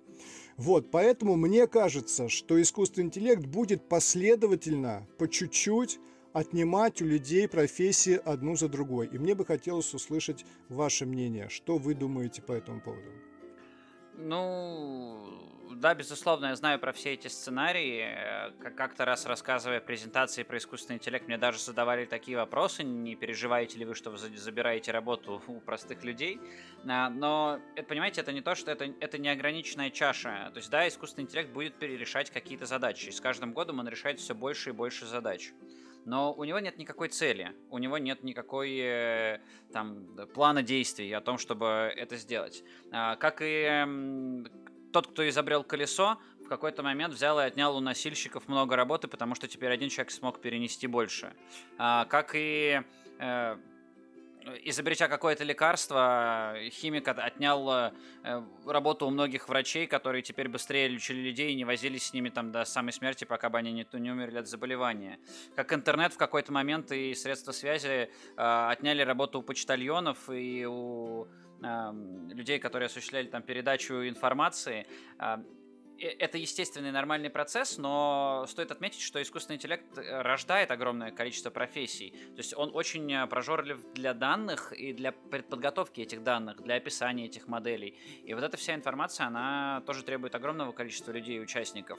Вот, 0.57 0.90
поэтому 0.90 1.37
мне 1.37 1.66
кажется, 1.66 2.28
что 2.28 2.61
искусственный 2.61 3.07
интеллект 3.07 3.45
будет 3.45 3.88
последовательно, 3.88 5.07
по 5.18 5.28
чуть-чуть 5.28 5.99
отнимать 6.33 7.00
у 7.02 7.07
людей 7.07 7.49
профессии 7.49 8.21
одну 8.25 8.57
за 8.57 8.68
другой. 8.68 9.09
И 9.09 9.18
мне 9.18 9.35
бы 9.35 9.45
хотелось 9.45 9.92
услышать 9.95 10.45
ваше 10.68 11.07
мнение. 11.07 11.49
Что 11.49 11.78
вы 11.78 11.95
думаете 11.95 12.42
по 12.42 12.52
этому 12.52 12.80
поводу? 12.80 13.27
Ну, 14.20 15.68
да, 15.70 15.94
безусловно, 15.94 16.46
я 16.46 16.56
знаю 16.56 16.80
про 16.80 16.92
все 16.92 17.12
эти 17.12 17.28
сценарии. 17.28 18.02
Э, 18.02 18.50
как-то 18.75 19.04
раз 19.04 19.26
рассказывая 19.26 19.80
презентации 19.80 20.42
про 20.42 20.58
искусственный 20.58 20.96
интеллект, 20.96 21.28
мне 21.28 21.38
даже 21.38 21.60
задавали 21.60 22.04
такие 22.04 22.37
вопросы, 22.37 22.82
не 22.82 23.14
переживаете 23.14 23.78
ли 23.78 23.84
вы, 23.84 23.94
что 23.94 24.10
вы 24.10 24.18
забираете 24.18 24.90
работу 24.90 25.40
у 25.46 25.60
простых 25.60 26.02
людей. 26.02 26.40
А, 26.84 27.08
но, 27.10 27.60
понимаете, 27.88 28.22
это 28.22 28.32
не 28.32 28.40
то, 28.40 28.56
что 28.56 28.72
это, 28.72 28.92
это 28.98 29.18
неограниченная 29.18 29.90
чаша. 29.90 30.50
То 30.52 30.58
есть, 30.58 30.68
да, 30.68 30.88
искусственный 30.88 31.26
интеллект 31.26 31.50
будет 31.50 31.78
перерешать 31.78 32.30
какие-то 32.30 32.66
задачи. 32.66 33.10
И 33.10 33.12
с 33.12 33.20
каждым 33.20 33.52
годом 33.52 33.78
он 33.78 33.88
решает 33.88 34.18
все 34.18 34.34
больше 34.34 34.70
и 34.70 34.72
больше 34.72 35.06
задач 35.06 35.52
но 36.04 36.32
у 36.32 36.44
него 36.44 36.58
нет 36.58 36.78
никакой 36.78 37.08
цели, 37.08 37.54
у 37.70 37.78
него 37.78 37.98
нет 37.98 38.22
никакой 38.24 38.76
э, 38.78 39.40
там 39.72 40.06
плана 40.34 40.62
действий 40.62 41.12
о 41.12 41.20
том, 41.20 41.38
чтобы 41.38 41.92
это 41.96 42.16
сделать. 42.16 42.64
А, 42.92 43.16
как 43.16 43.38
и 43.42 44.44
тот, 44.92 45.08
кто 45.08 45.28
изобрел 45.28 45.64
колесо, 45.64 46.18
в 46.44 46.48
какой-то 46.48 46.82
момент 46.82 47.14
взял 47.14 47.38
и 47.38 47.42
отнял 47.42 47.76
у 47.76 47.80
носильщиков 47.80 48.48
много 48.48 48.74
работы, 48.74 49.06
потому 49.06 49.34
что 49.34 49.48
теперь 49.48 49.70
один 49.70 49.90
человек 49.90 50.10
смог 50.10 50.40
перенести 50.40 50.86
больше. 50.86 51.34
А, 51.76 52.06
как 52.06 52.30
и 52.34 52.82
э, 53.18 53.56
изобретя 54.64 55.09
какое-то 55.09 55.45
лекарство, 55.45 56.54
химик 56.71 57.09
отнял 57.09 57.71
э, 57.71 57.92
работу 58.66 59.07
у 59.07 59.11
многих 59.11 59.49
врачей, 59.49 59.87
которые 59.87 60.23
теперь 60.23 60.49
быстрее 60.49 60.88
лечили 60.88 61.21
людей 61.21 61.52
и 61.52 61.54
не 61.54 61.64
возились 61.64 62.07
с 62.07 62.12
ними 62.12 62.28
там 62.28 62.52
до 62.52 62.64
самой 62.64 62.92
смерти, 62.92 63.25
пока 63.25 63.50
бы 63.50 63.59
они 63.59 63.73
не, 63.73 63.87
не 63.92 64.11
умерли 64.11 64.38
от 64.38 64.49
заболевания. 64.49 65.18
Как 65.57 65.73
интернет 65.73 66.12
в 66.12 66.16
какой-то 66.16 66.52
момент 66.52 66.92
и 66.92 67.14
средства 67.14 67.52
связи 67.52 67.88
э, 67.88 68.09
отняли 68.37 69.02
работу 69.02 69.40
у 69.40 69.42
почтальонов 69.42 70.30
и 70.30 70.66
у 70.66 71.26
людей, 71.61 72.61
которые 72.61 72.87
осуществляли 72.87 73.26
там 73.26 73.42
передачу 73.42 74.09
информации. 74.09 74.87
Э, 75.98 76.06
это 76.18 76.38
естественный 76.38 76.92
нормальный 76.92 77.30
процесс, 77.30 77.78
но 77.78 78.44
стоит 78.48 78.70
отметить, 78.70 79.00
что 79.00 79.20
искусственный 79.20 79.56
интеллект 79.56 79.98
э, 79.98 80.22
рождает 80.22 80.70
огромное 80.70 81.10
количество 81.10 81.50
профессий. 81.50 82.10
То 82.10 82.38
есть 82.38 82.56
он 82.56 82.70
очень 82.74 83.12
э, 83.12 83.26
прожорлив 83.26 83.80
для 83.94 84.14
данных 84.14 84.72
и 84.72 84.92
для 84.92 85.12
предподготовки 85.12 86.00
этих 86.00 86.22
данных, 86.22 86.62
для 86.62 86.76
описания 86.76 87.26
этих 87.26 87.48
моделей. 87.48 87.98
И 88.24 88.34
вот 88.34 88.44
эта 88.44 88.56
вся 88.56 88.74
информация, 88.74 89.26
она 89.26 89.82
тоже 89.86 90.04
требует 90.04 90.34
огромного 90.34 90.72
количества 90.72 91.12
людей 91.12 91.36
и 91.36 91.40
участников. 91.40 91.98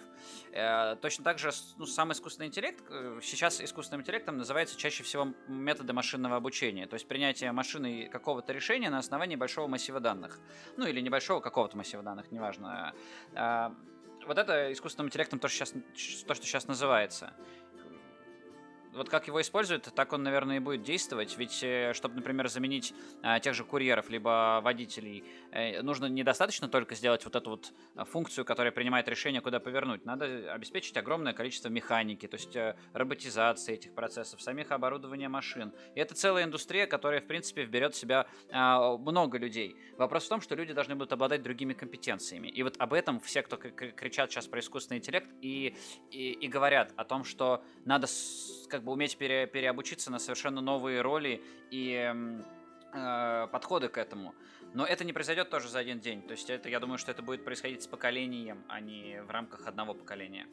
Точно 1.02 1.24
так 1.24 1.40
же 1.40 1.52
ну, 1.78 1.86
сам 1.86 2.12
искусственный 2.12 2.48
интеллект, 2.48 2.84
сейчас 3.22 3.62
искусственным 3.62 4.02
интеллектом 4.02 4.38
называется 4.38 4.78
чаще 4.78 5.04
всего 5.04 5.34
методы 5.48 5.94
машинного 5.94 6.36
обучения. 6.36 6.88
То 6.88 6.96
есть 6.96 7.08
принятие 7.08 7.52
машины 7.52 8.10
какого-то 8.10 8.54
решения 8.54 8.90
на 8.90 9.00
основании 9.00 9.36
большого 9.36 9.68
массива 9.68 10.00
данных. 10.00 10.40
Ну 10.78 10.86
или 10.86 11.02
небольшого 11.02 11.40
какого-то 11.40 11.78
массива 11.78 12.04
данных, 12.04 12.32
неважно 12.32 12.94
вот 14.30 14.38
это 14.38 14.72
искусственным 14.72 15.08
интеллектом 15.08 15.40
то, 15.40 15.48
что 15.48 15.66
сейчас, 15.66 15.74
то, 16.28 16.36
что 16.36 16.46
сейчас 16.46 16.68
называется 16.68 17.34
вот 19.00 19.10
как 19.10 19.28
его 19.28 19.40
используют, 19.40 19.84
так 19.96 20.12
он, 20.12 20.24
наверное, 20.24 20.58
и 20.58 20.60
будет 20.60 20.84
действовать. 20.84 21.38
Ведь, 21.38 21.64
э, 21.64 21.94
чтобы, 21.94 22.16
например, 22.16 22.50
заменить 22.50 22.94
а, 23.24 23.40
тех 23.40 23.54
же 23.54 23.64
курьеров, 23.64 24.10
либо 24.10 24.60
водителей, 24.62 25.24
э, 25.52 25.82
нужно 25.82 26.08
недостаточно 26.08 26.68
только 26.68 26.96
сделать 26.96 27.24
вот 27.24 27.36
эту 27.36 27.50
вот 27.52 27.74
а, 27.96 28.04
функцию, 28.04 28.44
которая 28.44 28.74
принимает 28.74 29.08
решение, 29.08 29.40
куда 29.42 29.62
повернуть. 29.62 30.06
Надо 30.06 30.54
обеспечить 30.54 30.98
огромное 30.98 31.32
количество 31.32 31.70
механики, 31.70 32.28
то 32.28 32.36
есть 32.36 32.54
э, 32.58 32.76
роботизации 32.92 33.76
этих 33.76 33.96
процессов, 33.96 34.42
самих 34.42 34.72
оборудования 34.72 35.30
машин. 35.30 35.74
И 35.96 36.00
это 36.02 36.14
целая 36.14 36.44
индустрия, 36.44 36.86
которая, 36.86 37.22
в 37.22 37.26
принципе, 37.26 37.64
вберет 37.64 37.94
в 37.94 37.98
себя 37.98 38.28
а, 38.52 38.98
много 38.98 39.38
людей. 39.38 39.78
Вопрос 39.98 40.26
в 40.26 40.30
том, 40.30 40.42
что 40.42 40.56
люди 40.56 40.74
должны 40.74 40.96
будут 40.96 41.14
обладать 41.14 41.42
другими 41.42 41.74
компетенциями. 41.74 42.50
И 42.50 42.64
вот 42.64 42.76
об 42.78 42.92
этом 42.92 43.22
все, 43.22 43.44
кто 43.44 43.56
кричат 43.56 44.30
сейчас 44.30 44.48
про 44.48 44.60
искусственный 44.60 44.98
интеллект, 44.98 45.30
и, 45.42 45.78
и, 46.12 46.32
и 46.32 46.48
говорят 46.50 46.92
о 46.98 47.06
том, 47.06 47.24
что 47.24 47.64
надо 47.86 48.08
как 48.68 48.84
бы 48.84 48.89
уметь 48.90 49.18
пере, 49.18 49.48
переобучиться 49.48 50.12
на 50.12 50.20
совершенно 50.20 50.62
новые 50.62 51.02
роли 51.02 51.42
и 51.72 52.14
э, 52.94 53.48
подходы 53.52 53.88
к 53.90 53.98
этому. 53.98 54.34
Но 54.74 54.86
это 54.86 55.04
не 55.04 55.14
произойдет 55.14 55.50
тоже 55.50 55.70
за 55.70 55.80
один 55.80 56.00
день. 56.00 56.22
То 56.22 56.34
есть 56.34 56.50
это, 56.50 56.70
я 56.70 56.80
думаю, 56.80 56.98
что 56.98 57.12
это 57.12 57.22
будет 57.24 57.44
происходить 57.44 57.84
с 57.84 57.88
поколением, 57.88 58.64
а 58.68 58.80
не 58.80 59.22
в 59.24 59.32
рамках 59.32 59.66
одного 59.68 59.94
поколения. 59.94 60.48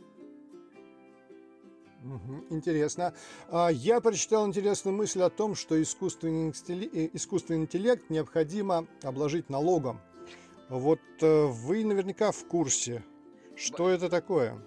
Интересно. 2.51 3.15
А, 3.51 3.69
я 3.69 4.01
прочитал 4.01 4.47
интересную 4.47 4.97
мысль 4.97 5.23
о 5.23 5.31
том, 5.31 5.55
что 5.55 5.81
искусственный, 5.81 6.53
э, 6.69 7.11
искусственный 7.13 7.61
интеллект 7.61 8.09
необходимо 8.11 8.87
обложить 9.03 9.51
налогом. 9.51 10.01
Вот 10.69 11.01
э, 11.21 11.45
вы 11.47 11.85
наверняка 11.85 12.33
в 12.33 12.47
курсе, 12.47 13.03
что 13.57 13.89
это 13.89 14.09
такое? 14.09 14.59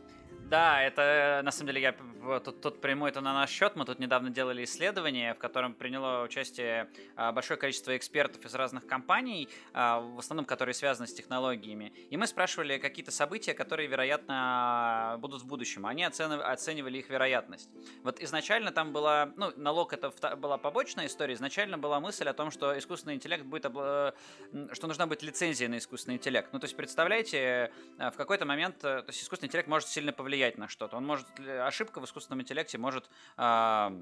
Да, 0.50 0.82
это 0.82 1.42
на 1.44 1.52
самом 1.52 1.68
деле 1.68 1.82
я 1.82 1.96
тут, 2.44 2.62
тут 2.62 2.82
приму 2.82 3.08
это 3.08 3.22
на 3.22 3.34
наш 3.34 3.50
счет. 3.50 3.76
Мы 3.76 3.86
тут 3.86 4.00
недавно 4.00 4.30
делали 4.30 4.64
исследование, 4.64 5.34
в 5.34 5.38
котором 5.38 5.74
приняло 5.74 6.24
участие 6.24 6.90
а, 7.16 7.32
большое 7.32 7.60
количество 7.60 7.96
экспертов 7.96 8.44
из 8.46 8.54
разных 8.54 8.86
компаний, 8.86 9.50
а, 9.74 10.00
в 10.00 10.20
основном 10.20 10.46
которые 10.46 10.74
связаны 10.74 11.08
с 11.08 11.14
технологиями. 11.14 11.94
И 12.10 12.18
мы 12.18 12.28
спрашивали 12.28 12.78
какие-то 12.78 13.12
события, 13.12 13.54
которые, 13.54 13.88
вероятно, 13.88 15.18
будут 15.20 15.42
в 15.42 15.48
будущем. 15.48 15.86
Они 15.86 16.04
оценивали 16.04 16.98
их 16.98 17.10
вероятность. 17.10 17.70
Вот 18.04 18.22
изначально 18.22 18.72
там 18.72 18.92
была, 18.94 19.32
ну, 19.36 19.52
налог 19.56 19.94
это 19.94 20.12
была 20.36 20.58
побочная 20.58 21.08
история. 21.08 21.34
Изначально 21.34 21.78
была 21.78 22.00
мысль 22.00 22.28
о 22.28 22.34
том, 22.34 22.52
что 22.52 22.78
искусственный 22.78 23.16
интеллект 23.16 23.46
будет, 23.46 23.64
что 23.64 24.88
нужна 24.88 25.08
будет 25.08 25.24
лицензия 25.24 25.70
на 25.70 25.78
искусственный 25.78 26.18
интеллект. 26.18 26.50
Ну, 26.52 26.60
то 26.60 26.66
есть, 26.66 26.76
представляете, 26.76 27.72
в 27.98 28.14
какой-то 28.18 28.46
момент, 28.46 28.80
то 28.80 29.04
есть 29.08 29.24
искусственный 29.24 29.48
интеллект 29.48 29.70
может 29.70 29.88
сильно 29.88 30.12
повлиять 30.12 30.58
на 30.58 30.68
что-то. 30.68 30.98
Он 30.98 31.06
может, 31.06 31.28
ошибка 31.40 32.02
в 32.02 32.09
искусственном 32.10 32.42
интеллекте 32.42 32.78
может 32.78 33.10
а, 33.38 33.94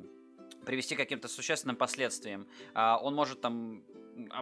привести 0.65 0.95
к 0.95 0.97
каким-то 0.97 1.27
существенным 1.27 1.75
последствиям. 1.75 2.47
А, 2.73 2.97
он 2.97 3.15
может 3.15 3.41
там 3.41 3.83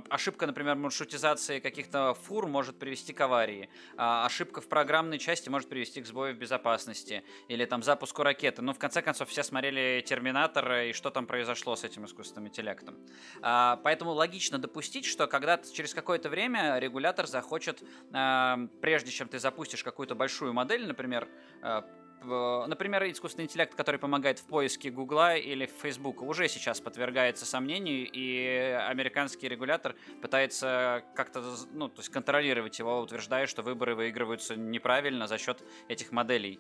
ошибка, 0.10 0.48
например, 0.48 0.76
маршрутизации 0.76 1.60
каких-то 1.60 2.14
фур 2.14 2.48
может 2.48 2.80
привести 2.80 3.14
к 3.14 3.22
аварии. 3.22 3.70
А 3.98 4.26
ошибка 4.26 4.62
в 4.62 4.68
программной 4.68 5.20
части 5.20 5.50
может 5.50 5.70
привести 5.70 6.02
к 6.02 6.06
сбою 6.06 6.36
в 6.36 6.38
безопасности. 6.38 7.24
Или 7.48 7.66
там 7.66 7.84
запуску 7.84 8.24
ракеты. 8.24 8.62
Ну, 8.62 8.74
в 8.74 8.80
конце 8.80 9.02
концов, 9.02 9.30
все 9.30 9.44
смотрели 9.44 10.04
«Терминатор» 10.06 10.72
и 10.74 10.94
что 10.94 11.10
там 11.10 11.28
произошло 11.28 11.76
с 11.76 11.84
этим 11.84 12.06
искусственным 12.06 12.48
интеллектом. 12.48 12.98
А, 13.42 13.78
поэтому 13.84 14.12
логично 14.12 14.58
допустить, 14.58 15.06
что 15.06 15.28
когда 15.28 15.58
через 15.58 15.94
какое-то 15.94 16.30
время 16.30 16.78
регулятор 16.80 17.28
захочет, 17.28 17.84
а, 18.14 18.58
прежде 18.82 19.12
чем 19.12 19.28
ты 19.28 19.40
запустишь 19.40 19.84
какую-то 19.84 20.16
большую 20.16 20.54
модель, 20.54 20.88
например, 20.88 21.28
а, 21.62 21.86
например, 22.26 23.04
искусственный 23.10 23.46
интеллект, 23.46 23.76
который 23.76 24.00
помогает 24.00 24.40
в 24.40 24.46
поиске 24.46 24.90
Гугла 24.90 25.36
или 25.36 25.66
Фейсбука, 25.66 26.24
уже 26.24 26.48
сейчас 26.48 26.82
подвергается 26.82 27.46
сомнению, 27.46 28.10
и 28.12 28.78
американский 28.88 29.48
регулятор 29.48 29.96
пытается 30.22 31.04
как-то 31.16 31.44
ну, 31.74 31.90
то 31.90 32.00
есть 32.00 32.10
контролировать 32.10 32.80
его, 32.80 33.00
утверждая, 33.00 33.48
что 33.48 33.62
выборы 33.62 33.96
выигрываются 33.96 34.56
неправильно 34.56 35.28
за 35.28 35.38
счет 35.38 35.64
этих 35.88 36.12
моделей. 36.12 36.60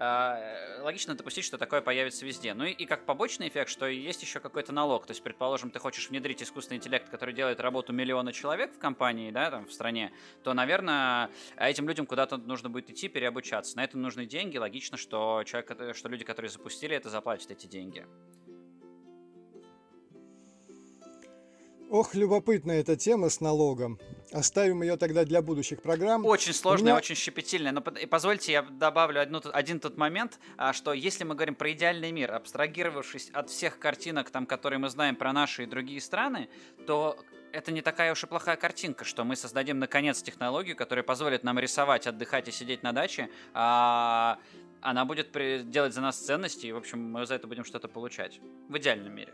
А, 0.00 0.80
логично 0.82 1.16
допустить, 1.16 1.44
что 1.44 1.58
такое 1.58 1.80
появится 1.80 2.24
везде. 2.24 2.54
Ну 2.54 2.64
и 2.64 2.84
как 2.86 3.04
побочный 3.04 3.48
эффект, 3.48 3.68
что 3.68 3.86
есть 3.86 4.22
еще 4.22 4.38
какой-то 4.38 4.72
налог. 4.72 5.06
То 5.06 5.10
есть, 5.10 5.22
предположим, 5.24 5.72
ты 5.72 5.80
хочешь 5.80 6.08
внедрить 6.08 6.40
искусственный 6.40 6.76
интеллект, 6.76 7.08
который 7.08 7.34
делает 7.34 7.58
работу 7.58 7.92
миллиона 7.92 8.32
человек 8.32 8.72
в 8.74 8.78
компании, 8.78 9.32
да, 9.32 9.50
там, 9.50 9.66
в 9.66 9.72
стране, 9.72 10.12
то, 10.44 10.54
наверное, 10.54 11.30
этим 11.56 11.88
людям 11.88 12.06
куда-то 12.06 12.36
нужно 12.36 12.70
будет 12.70 12.90
идти, 12.90 13.08
переобучаться. 13.08 13.76
На 13.76 13.82
это 13.82 13.98
нужны 13.98 14.24
деньги. 14.24 14.56
Логично, 14.56 14.96
что, 14.98 15.42
человек, 15.44 15.96
что 15.96 16.08
люди, 16.08 16.24
которые 16.24 16.50
запустили 16.50 16.94
это, 16.94 17.08
заплатят 17.08 17.50
эти 17.50 17.66
деньги. 17.66 18.06
Ох, 21.90 22.14
любопытная 22.14 22.80
эта 22.80 22.96
тема 22.96 23.30
с 23.30 23.40
налогом. 23.40 23.98
Оставим 24.30 24.82
ее 24.82 24.98
тогда 24.98 25.24
для 25.24 25.40
будущих 25.40 25.80
программ. 25.80 26.26
Очень 26.26 26.52
сложная, 26.52 26.88
меня... 26.88 26.96
очень 26.96 27.14
щепетильная. 27.14 27.72
Но 27.72 27.80
позвольте, 27.80 28.52
я 28.52 28.62
добавлю 28.62 29.22
одну, 29.22 29.40
один 29.52 29.80
тот 29.80 29.96
момент, 29.96 30.38
а, 30.58 30.74
что 30.74 30.92
если 30.92 31.24
мы 31.24 31.34
говорим 31.34 31.54
про 31.54 31.72
идеальный 31.72 32.12
мир, 32.12 32.32
абстрагировавшись 32.32 33.30
от 33.32 33.48
всех 33.48 33.78
картинок, 33.78 34.28
там, 34.28 34.44
которые 34.44 34.78
мы 34.78 34.90
знаем 34.90 35.16
про 35.16 35.32
наши 35.32 35.62
и 35.62 35.66
другие 35.66 36.02
страны, 36.02 36.50
то 36.86 37.16
это 37.52 37.72
не 37.72 37.80
такая 37.80 38.12
уж 38.12 38.22
и 38.22 38.26
плохая 38.26 38.56
картинка, 38.56 39.06
что 39.06 39.24
мы 39.24 39.34
создадим 39.34 39.78
наконец 39.78 40.22
технологию, 40.22 40.76
которая 40.76 41.02
позволит 41.02 41.42
нам 41.42 41.58
рисовать, 41.58 42.06
отдыхать 42.06 42.48
и 42.48 42.52
сидеть 42.52 42.82
на 42.82 42.92
даче, 42.92 43.30
а 43.54 44.38
она 44.80 45.04
будет 45.04 45.30
делать 45.70 45.94
за 45.94 46.00
нас 46.00 46.18
ценности, 46.18 46.66
и, 46.66 46.72
в 46.72 46.76
общем, 46.76 47.00
мы 47.00 47.26
за 47.26 47.34
это 47.34 47.46
будем 47.46 47.64
что-то 47.64 47.88
получать. 47.88 48.40
В 48.68 48.76
идеальном 48.78 49.14
мире. 49.14 49.32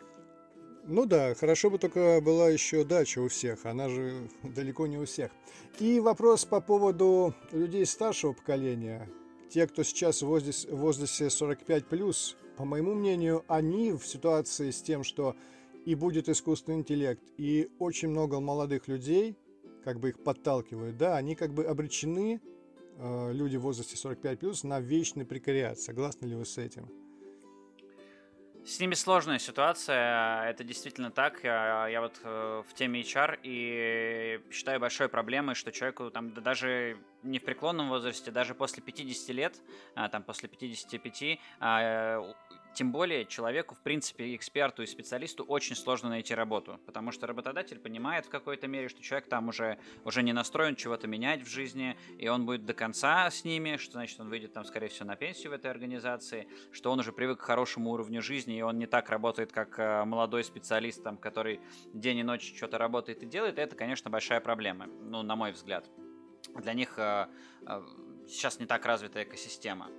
Ну 0.87 1.07
да, 1.07 1.35
хорошо 1.35 1.71
бы 1.71 1.79
только 1.79 2.21
была 2.21 2.51
еще 2.51 2.85
дача 2.85 3.21
у 3.21 3.29
всех, 3.29 3.65
она 3.65 3.89
же 3.89 4.29
далеко 4.43 4.87
не 4.87 4.99
у 4.99 5.07
всех. 5.07 5.31
И 5.79 5.99
вопрос 5.99 6.45
по 6.45 6.61
поводу 6.61 7.35
людей 7.53 7.87
старшего 7.87 8.35
поколения. 8.35 9.09
Те, 9.51 9.67
кто 9.67 9.83
сейчас 9.83 10.23
в 10.23 10.27
возрасте, 10.27 10.69
в 10.71 10.77
возрасте 10.77 11.27
45+, 11.27 12.37
по 12.57 12.65
моему 12.65 12.95
мнению, 12.95 13.45
они 13.49 13.93
в 13.93 14.07
ситуации 14.07 14.71
с 14.71 14.83
тем, 14.83 15.05
что 15.05 15.37
и 15.87 15.95
будет 15.95 16.29
искусственный 16.29 16.79
интеллект, 16.79 17.23
и 17.39 17.71
очень 17.79 18.09
много 18.09 18.41
молодых 18.41 18.89
людей, 18.89 19.37
как 19.85 20.01
бы 20.01 20.11
их 20.11 20.23
подталкивают, 20.23 20.97
да, 20.97 21.17
они 21.17 21.35
как 21.35 21.53
бы 21.53 21.65
обречены, 21.65 22.41
э, 22.99 23.33
люди 23.33 23.57
в 23.57 23.63
возрасте 23.63 23.97
45+, 23.97 24.67
на 24.67 24.81
вечный 24.81 25.25
прекариат. 25.25 25.79
Согласны 25.79 26.27
ли 26.27 26.35
вы 26.35 26.45
с 26.45 26.59
этим? 26.59 26.89
С 28.65 28.81
ними 28.81 28.95
сложная 28.95 29.39
ситуация, 29.39 30.45
это 30.45 30.65
действительно 30.65 31.11
так. 31.11 31.45
Я, 31.45 31.87
я 31.89 32.01
вот 32.01 32.19
э, 32.25 32.63
в 32.67 32.75
теме 32.75 33.03
HR 33.03 33.39
и 33.43 34.41
считаю 34.51 34.81
большой 34.81 35.11
проблемой, 35.11 35.55
что 35.55 35.71
человеку 35.71 36.11
там 36.11 36.33
да 36.33 36.41
даже 36.41 36.97
не 37.25 37.39
в 37.39 37.45
преклонном 37.45 37.89
возрасте, 37.89 38.31
даже 38.31 38.55
после 38.55 38.83
50 38.83 39.29
лет, 39.31 39.61
а, 39.95 40.09
там 40.09 40.23
после 40.23 40.49
55, 40.49 41.39
тем 42.75 42.91
более 42.91 43.25
человеку, 43.25 43.75
в 43.75 43.81
принципе, 43.81 44.35
эксперту 44.35 44.83
и 44.83 44.87
специалисту 44.87 45.45
очень 45.45 45.77
сложно 45.77 46.09
найти 46.09 46.35
работу, 46.35 46.81
потому 46.87 47.13
что 47.13 47.27
работодатель 47.27 47.79
понимает 47.79 48.27
в 48.27 48.31
какой-то 48.31 48.67
мере, 48.67 48.89
что 48.89 49.01
человек 49.01 49.29
там 49.29 49.49
уже, 49.49 49.79
уже 50.05 50.23
не 50.23 50.33
настроен 50.33 50.75
чего-то 50.75 51.07
менять 51.07 51.43
в 51.43 51.49
жизни, 51.49 51.97
и 52.19 52.29
он 52.29 52.45
будет 52.45 52.67
до 52.67 52.75
конца 52.75 53.31
с 53.31 53.45
ними, 53.45 53.77
что 53.77 53.93
значит 53.93 54.19
он 54.21 54.29
выйдет 54.29 54.53
там, 54.53 54.65
скорее 54.65 54.89
всего, 54.89 55.07
на 55.07 55.17
пенсию 55.17 55.53
в 55.53 55.55
этой 55.55 55.71
организации, 55.71 56.49
что 56.73 56.91
он 56.91 56.99
уже 56.99 57.13
привык 57.13 57.39
к 57.39 57.43
хорошему 57.43 57.91
уровню 57.91 58.21
жизни, 58.21 58.59
и 58.59 58.63
он 58.63 58.79
не 58.79 58.87
так 58.87 59.09
работает, 59.09 59.53
как 59.53 59.79
э, 59.79 60.05
молодой 60.05 60.43
специалист, 60.43 61.03
там, 61.03 61.17
который 61.17 61.61
день 61.93 62.19
и 62.19 62.23
ночь 62.25 62.55
что-то 62.57 62.79
работает 62.79 63.23
и 63.23 63.27
делает, 63.27 63.59
это, 63.59 63.77
конечно, 63.77 64.11
большая 64.11 64.41
проблема, 64.41 64.87
ну, 64.87 65.23
на 65.23 65.37
мой 65.37 65.53
взгляд. 65.53 65.89
Для 66.55 66.75
них 66.75 66.95
э, 66.99 67.27
э, 67.67 67.83
сейчас 68.27 68.59
не 68.59 68.67
так 68.67 68.85
развита 68.87 69.23
экосистема 69.23 69.91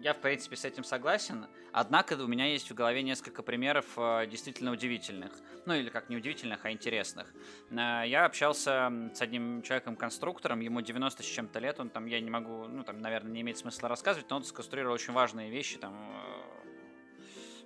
я, 0.00 0.12
в 0.12 0.18
принципе, 0.18 0.56
с 0.56 0.64
этим 0.64 0.84
согласен. 0.84 1.46
Однако 1.72 2.14
у 2.14 2.26
меня 2.26 2.46
есть 2.46 2.70
в 2.70 2.74
голове 2.74 3.02
несколько 3.02 3.42
примеров 3.42 3.86
э, 3.96 4.26
действительно 4.26 4.72
удивительных. 4.72 5.32
Ну, 5.64 5.74
или 5.74 5.88
как 5.88 6.08
не 6.08 6.16
удивительных, 6.16 6.64
а 6.64 6.70
интересных. 6.70 7.32
Э, 7.70 8.02
я 8.06 8.24
общался 8.24 8.92
с 9.14 9.20
одним 9.20 9.62
человеком-конструктором, 9.62 10.60
ему 10.60 10.80
90 10.80 11.22
с 11.22 11.26
чем-то 11.26 11.58
лет, 11.58 11.80
он 11.80 11.90
там, 11.90 12.06
я 12.06 12.20
не 12.20 12.30
могу, 12.30 12.66
ну, 12.66 12.82
там, 12.82 13.00
наверное, 13.00 13.32
не 13.32 13.40
имеет 13.42 13.58
смысла 13.58 13.88
рассказывать, 13.88 14.28
но 14.30 14.36
он 14.36 14.44
сконструировал 14.44 14.94
очень 14.94 15.12
важные 15.12 15.50
вещи, 15.50 15.78
там, 15.78 15.94
э, 15.94 16.45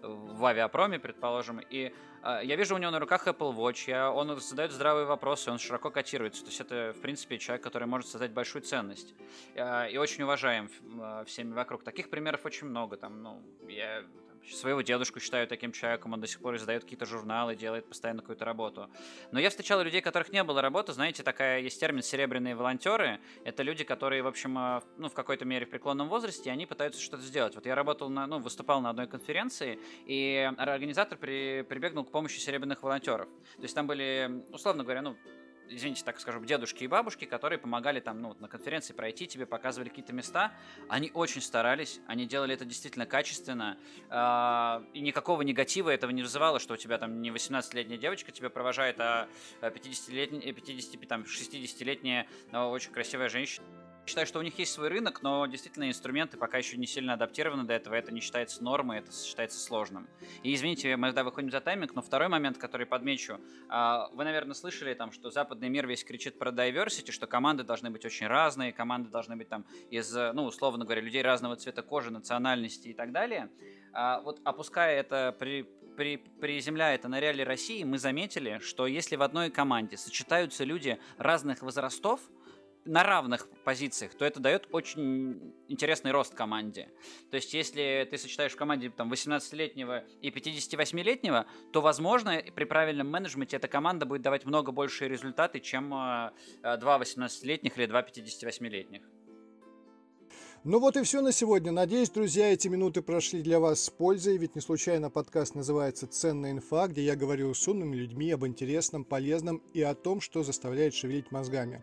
в 0.03 0.45
авиапроме, 0.45 0.99
предположим, 0.99 1.61
и 1.71 1.93
э, 2.23 2.41
я 2.45 2.57
вижу 2.57 2.75
у 2.75 2.79
него 2.79 2.91
на 2.91 2.99
руках 2.99 3.27
Apple 3.27 3.55
Watch, 3.55 3.89
я, 3.89 4.11
он 4.11 4.39
задает 4.41 4.73
здравые 4.73 5.07
вопросы, 5.07 5.51
он 5.51 5.59
широко 5.59 5.91
котируется, 5.91 6.43
то 6.43 6.49
есть 6.49 6.61
это, 6.61 6.93
в 6.97 7.01
принципе, 7.01 7.39
человек, 7.39 7.63
который 7.63 7.87
может 7.87 8.09
создать 8.09 8.33
большую 8.33 8.63
ценность, 8.63 9.15
э, 9.55 9.91
и 9.91 9.97
очень 9.99 10.25
уважаем 10.25 10.71
э, 11.01 11.25
всеми 11.27 11.53
вокруг. 11.53 11.85
Таких 11.85 12.11
примеров 12.11 12.45
очень 12.45 12.67
много, 12.67 12.97
там, 12.97 13.23
ну, 13.23 13.43
я 13.69 14.05
своего 14.49 14.81
дедушку 14.81 15.21
считаю 15.21 15.47
таким 15.47 15.73
человеком, 15.73 16.13
он 16.13 16.21
до 16.21 16.27
сих 16.27 16.41
пор 16.41 16.57
издает 16.57 16.85
какие-то 16.85 17.07
журналы, 17.07 17.57
делает 17.57 17.87
постоянно 17.87 18.21
какую-то 18.21 18.45
работу. 18.45 18.91
Но 19.33 19.41
я 19.41 19.51
встречал 19.51 19.83
людей, 19.83 20.01
которых 20.01 20.33
не 20.33 20.43
было 20.43 20.63
работы, 20.63 20.93
знаете, 20.93 21.23
такая 21.23 21.61
есть 21.61 21.79
термин 21.79 22.03
«серебряные 22.03 22.55
волонтеры». 22.55 23.21
Это 23.45 23.63
люди, 23.63 23.85
которые, 23.85 24.23
в 24.23 24.27
общем, 24.27 24.59
э, 24.59 24.81
ну, 24.97 25.09
в 25.09 25.15
какой-то 25.15 25.45
мере 25.45 25.67
в 25.67 25.71
преклонном 25.71 26.09
возрасте, 26.09 26.51
они 26.51 26.67
пытаются 26.67 27.01
что-то 27.01 27.23
сделать. 27.23 27.55
Вот 27.55 27.67
я 27.67 27.75
работал 27.75 28.09
на, 28.09 28.27
ну, 28.27 28.39
выступал 28.39 28.81
на 28.81 28.91
одной 28.91 29.07
конференции, 29.07 29.79
и 30.07 30.51
организатор 30.57 31.19
при, 31.19 31.63
прибегнул 31.63 32.05
к 32.05 32.11
помощи 32.11 32.39
серебряных 32.39 32.83
волонтеров. 32.83 33.29
То 33.57 33.63
есть 33.63 33.75
там 33.75 33.87
были, 33.87 34.45
условно 34.53 34.83
говоря, 34.83 35.03
ну, 35.03 35.17
извините, 35.71 36.05
так 36.05 36.21
скажем, 36.21 36.45
дедушки 36.45 36.85
и 36.85 36.87
бабушки, 36.87 37.25
которые 37.25 37.59
помогали 37.59 38.01
там, 38.01 38.21
ну, 38.21 38.37
на 38.39 38.49
конференции 38.49 38.93
пройти, 38.93 39.27
тебе 39.27 39.47
показывали 39.47 39.89
какие-то 39.89 40.13
места. 40.13 40.53
Они 40.89 41.11
очень 41.15 41.41
старались, 41.41 42.01
они 42.07 42.27
делали 42.27 42.55
это 42.55 42.65
действительно 42.65 43.07
качественно, 43.07 43.79
э, 44.09 44.85
и 44.95 45.01
никакого 45.01 45.43
негатива 45.43 45.91
этого 45.91 46.11
не 46.11 46.23
вызывало, 46.23 46.59
что 46.59 46.75
у 46.75 46.77
тебя 46.77 46.99
там 46.99 47.23
не 47.23 47.31
18-летняя 47.31 47.99
девочка 47.99 48.33
тебя 48.33 48.51
провожает, 48.51 49.01
а 49.01 49.29
50-летняя, 49.61 50.53
50, 50.53 51.09
там, 51.09 51.23
60-летняя 51.23 52.27
очень 52.53 52.93
красивая 52.93 53.29
женщина 53.29 53.67
считаю, 54.07 54.27
что 54.27 54.39
у 54.39 54.43
них 54.43 54.59
есть 54.59 54.73
свой 54.73 54.89
рынок, 54.89 55.23
но 55.23 55.47
действительно 55.47 55.89
инструменты 55.89 56.37
пока 56.37 56.59
еще 56.59 56.77
не 56.77 56.87
сильно 56.87 57.15
адаптированы 57.15 57.65
до 57.65 57.75
этого, 57.75 57.95
это 57.95 58.13
не 58.13 58.21
считается 58.21 58.63
нормой, 58.63 58.99
это 58.99 59.13
считается 59.13 59.59
сложным. 59.59 60.09
И 60.43 60.55
извините, 60.55 60.97
мы 60.97 61.13
да, 61.13 61.25
выходим 61.25 61.51
за 61.51 61.61
тайминг, 61.61 61.95
но 61.95 62.03
второй 62.03 62.29
момент, 62.29 62.59
который 62.59 62.87
подмечу, 62.87 63.41
а, 63.69 64.09
вы, 64.13 64.25
наверное, 64.25 64.55
слышали 64.55 64.95
там, 64.95 65.13
что 65.13 65.31
западный 65.31 65.69
мир 65.69 65.87
весь 65.87 66.05
кричит 66.05 66.39
про 66.39 66.51
diversity, 66.51 67.11
что 67.11 67.27
команды 67.27 67.63
должны 67.63 67.91
быть 67.91 68.05
очень 68.05 68.27
разные, 68.27 68.73
команды 68.73 69.11
должны 69.11 69.37
быть 69.37 69.49
там 69.49 69.65
из, 69.91 70.13
ну, 70.15 70.45
условно 70.45 70.85
говоря, 70.85 71.01
людей 71.01 71.23
разного 71.23 71.57
цвета 71.57 71.83
кожи, 71.83 72.11
национальности 72.11 72.89
и 72.89 72.95
так 72.95 73.13
далее. 73.13 73.51
А, 73.93 74.21
вот 74.21 74.41
опуская 74.45 74.99
это 74.99 75.35
при, 75.39 75.63
при, 75.97 76.17
приземляя 76.17 76.95
это 76.95 77.09
на 77.09 77.21
реалии 77.21 77.43
России, 77.43 77.85
мы 77.85 77.99
заметили, 77.99 78.59
что 78.63 78.87
если 78.87 79.17
в 79.17 79.23
одной 79.23 79.51
команде 79.51 79.97
сочетаются 79.97 80.65
люди 80.65 80.99
разных 81.19 81.63
возрастов, 81.63 82.21
на 82.85 83.03
равных 83.03 83.49
позициях, 83.65 84.15
то 84.15 84.25
это 84.25 84.41
дает 84.41 84.69
очень 84.73 85.55
интересный 85.69 86.13
рост 86.13 86.35
команде. 86.35 86.91
То 87.31 87.37
есть, 87.37 87.53
если 87.55 88.07
ты 88.11 88.19
сочетаешь 88.19 88.53
в 88.53 88.57
команде 88.57 88.91
там, 88.91 89.13
18-летнего 89.13 90.05
и 90.21 90.31
58-летнего, 90.31 91.47
то, 91.73 91.81
возможно, 91.81 92.43
при 92.55 92.65
правильном 92.65 93.11
менеджменте 93.11 93.57
эта 93.57 93.69
команда 93.69 94.07
будет 94.07 94.23
давать 94.23 94.45
много 94.47 94.73
большие 94.73 95.09
результаты, 95.09 95.61
чем 95.61 95.93
э, 95.93 96.31
два 96.79 96.99
18-летних 96.99 97.77
или 97.77 97.87
два 97.87 98.03
58-летних. 98.03 99.03
Ну 100.63 100.79
вот 100.79 100.95
и 100.99 101.03
все 101.05 101.23
на 101.23 101.33
сегодня. 101.33 101.73
Надеюсь, 101.73 102.11
друзья, 102.11 102.53
эти 102.53 102.69
минуты 102.69 103.01
прошли 103.01 103.41
для 103.41 103.59
вас 103.59 103.83
с 103.83 103.89
пользой, 103.89 104.37
ведь 104.37 104.55
не 104.55 104.61
случайно 104.61 105.09
подкаст 105.09 105.55
называется 105.55 106.07
«Ценная 106.07 106.51
инфа», 106.51 106.87
где 106.87 107.03
я 107.03 107.17
говорю 107.17 107.55
с 107.55 107.67
умными 107.67 107.97
людьми 107.97 108.31
об 108.31 108.47
интересном, 108.47 109.07
полезном 109.07 109.63
и 109.73 109.81
о 109.81 109.95
том, 109.95 110.21
что 110.21 110.43
заставляет 110.43 110.93
шевелить 110.93 111.31
мозгами. 111.31 111.83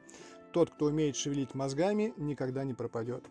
Тот, 0.51 0.71
кто 0.71 0.86
умеет 0.86 1.15
шевелить 1.15 1.53
мозгами, 1.55 2.13
никогда 2.17 2.63
не 2.63 2.73
пропадет. 2.73 3.23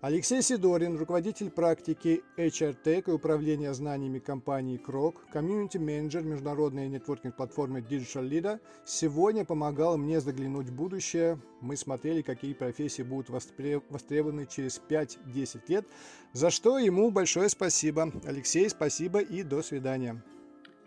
Алексей 0.00 0.42
Сидорин, 0.42 0.98
руководитель 0.98 1.50
практики 1.50 2.22
HR 2.36 2.76
Tech 2.84 3.04
и 3.06 3.10
управления 3.10 3.72
знаниями 3.72 4.18
компании 4.18 4.76
Крок, 4.76 5.24
комьюнити-менеджер 5.32 6.22
международной 6.22 6.88
нетворкинг-платформы 6.88 7.80
Digital 7.80 8.28
Leader, 8.28 8.60
сегодня 8.84 9.46
помогал 9.46 9.96
мне 9.96 10.20
заглянуть 10.20 10.68
в 10.68 10.74
будущее. 10.74 11.38
Мы 11.62 11.76
смотрели, 11.76 12.20
какие 12.20 12.52
профессии 12.52 13.02
будут 13.02 13.30
востребованы 13.30 14.46
через 14.46 14.78
5-10 14.88 15.60
лет, 15.68 15.86
за 16.32 16.50
что 16.50 16.78
ему 16.78 17.10
большое 17.10 17.48
спасибо. 17.48 18.12
Алексей, 18.26 18.68
спасибо 18.68 19.20
и 19.20 19.42
до 19.42 19.62
свидания. 19.62 20.22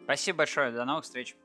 Спасибо 0.04 0.40
большое, 0.40 0.72
до 0.72 0.86
новых 0.86 1.06
встреч. 1.06 1.36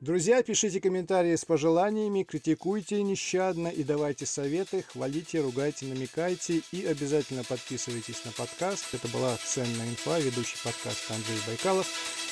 Друзья, 0.00 0.42
пишите 0.42 0.80
комментарии 0.80 1.36
с 1.36 1.44
пожеланиями, 1.44 2.22
критикуйте 2.22 3.02
нещадно 3.02 3.68
и 3.68 3.84
давайте 3.84 4.24
советы, 4.24 4.82
хвалите, 4.90 5.42
ругайте, 5.42 5.84
намекайте 5.84 6.62
и 6.72 6.86
обязательно 6.86 7.44
подписывайтесь 7.44 8.24
на 8.24 8.32
подкаст. 8.32 8.94
Это 8.94 9.08
была 9.08 9.36
ценная 9.36 9.90
инфа, 9.90 10.18
ведущий 10.18 10.56
подкаста 10.64 11.14
Андрей 11.14 11.36
Байкалов. 11.46 11.86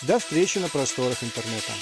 До 0.07 0.19
встречи 0.19 0.57
на 0.57 0.71
просторах 0.71 1.23
интернета. 1.23 1.73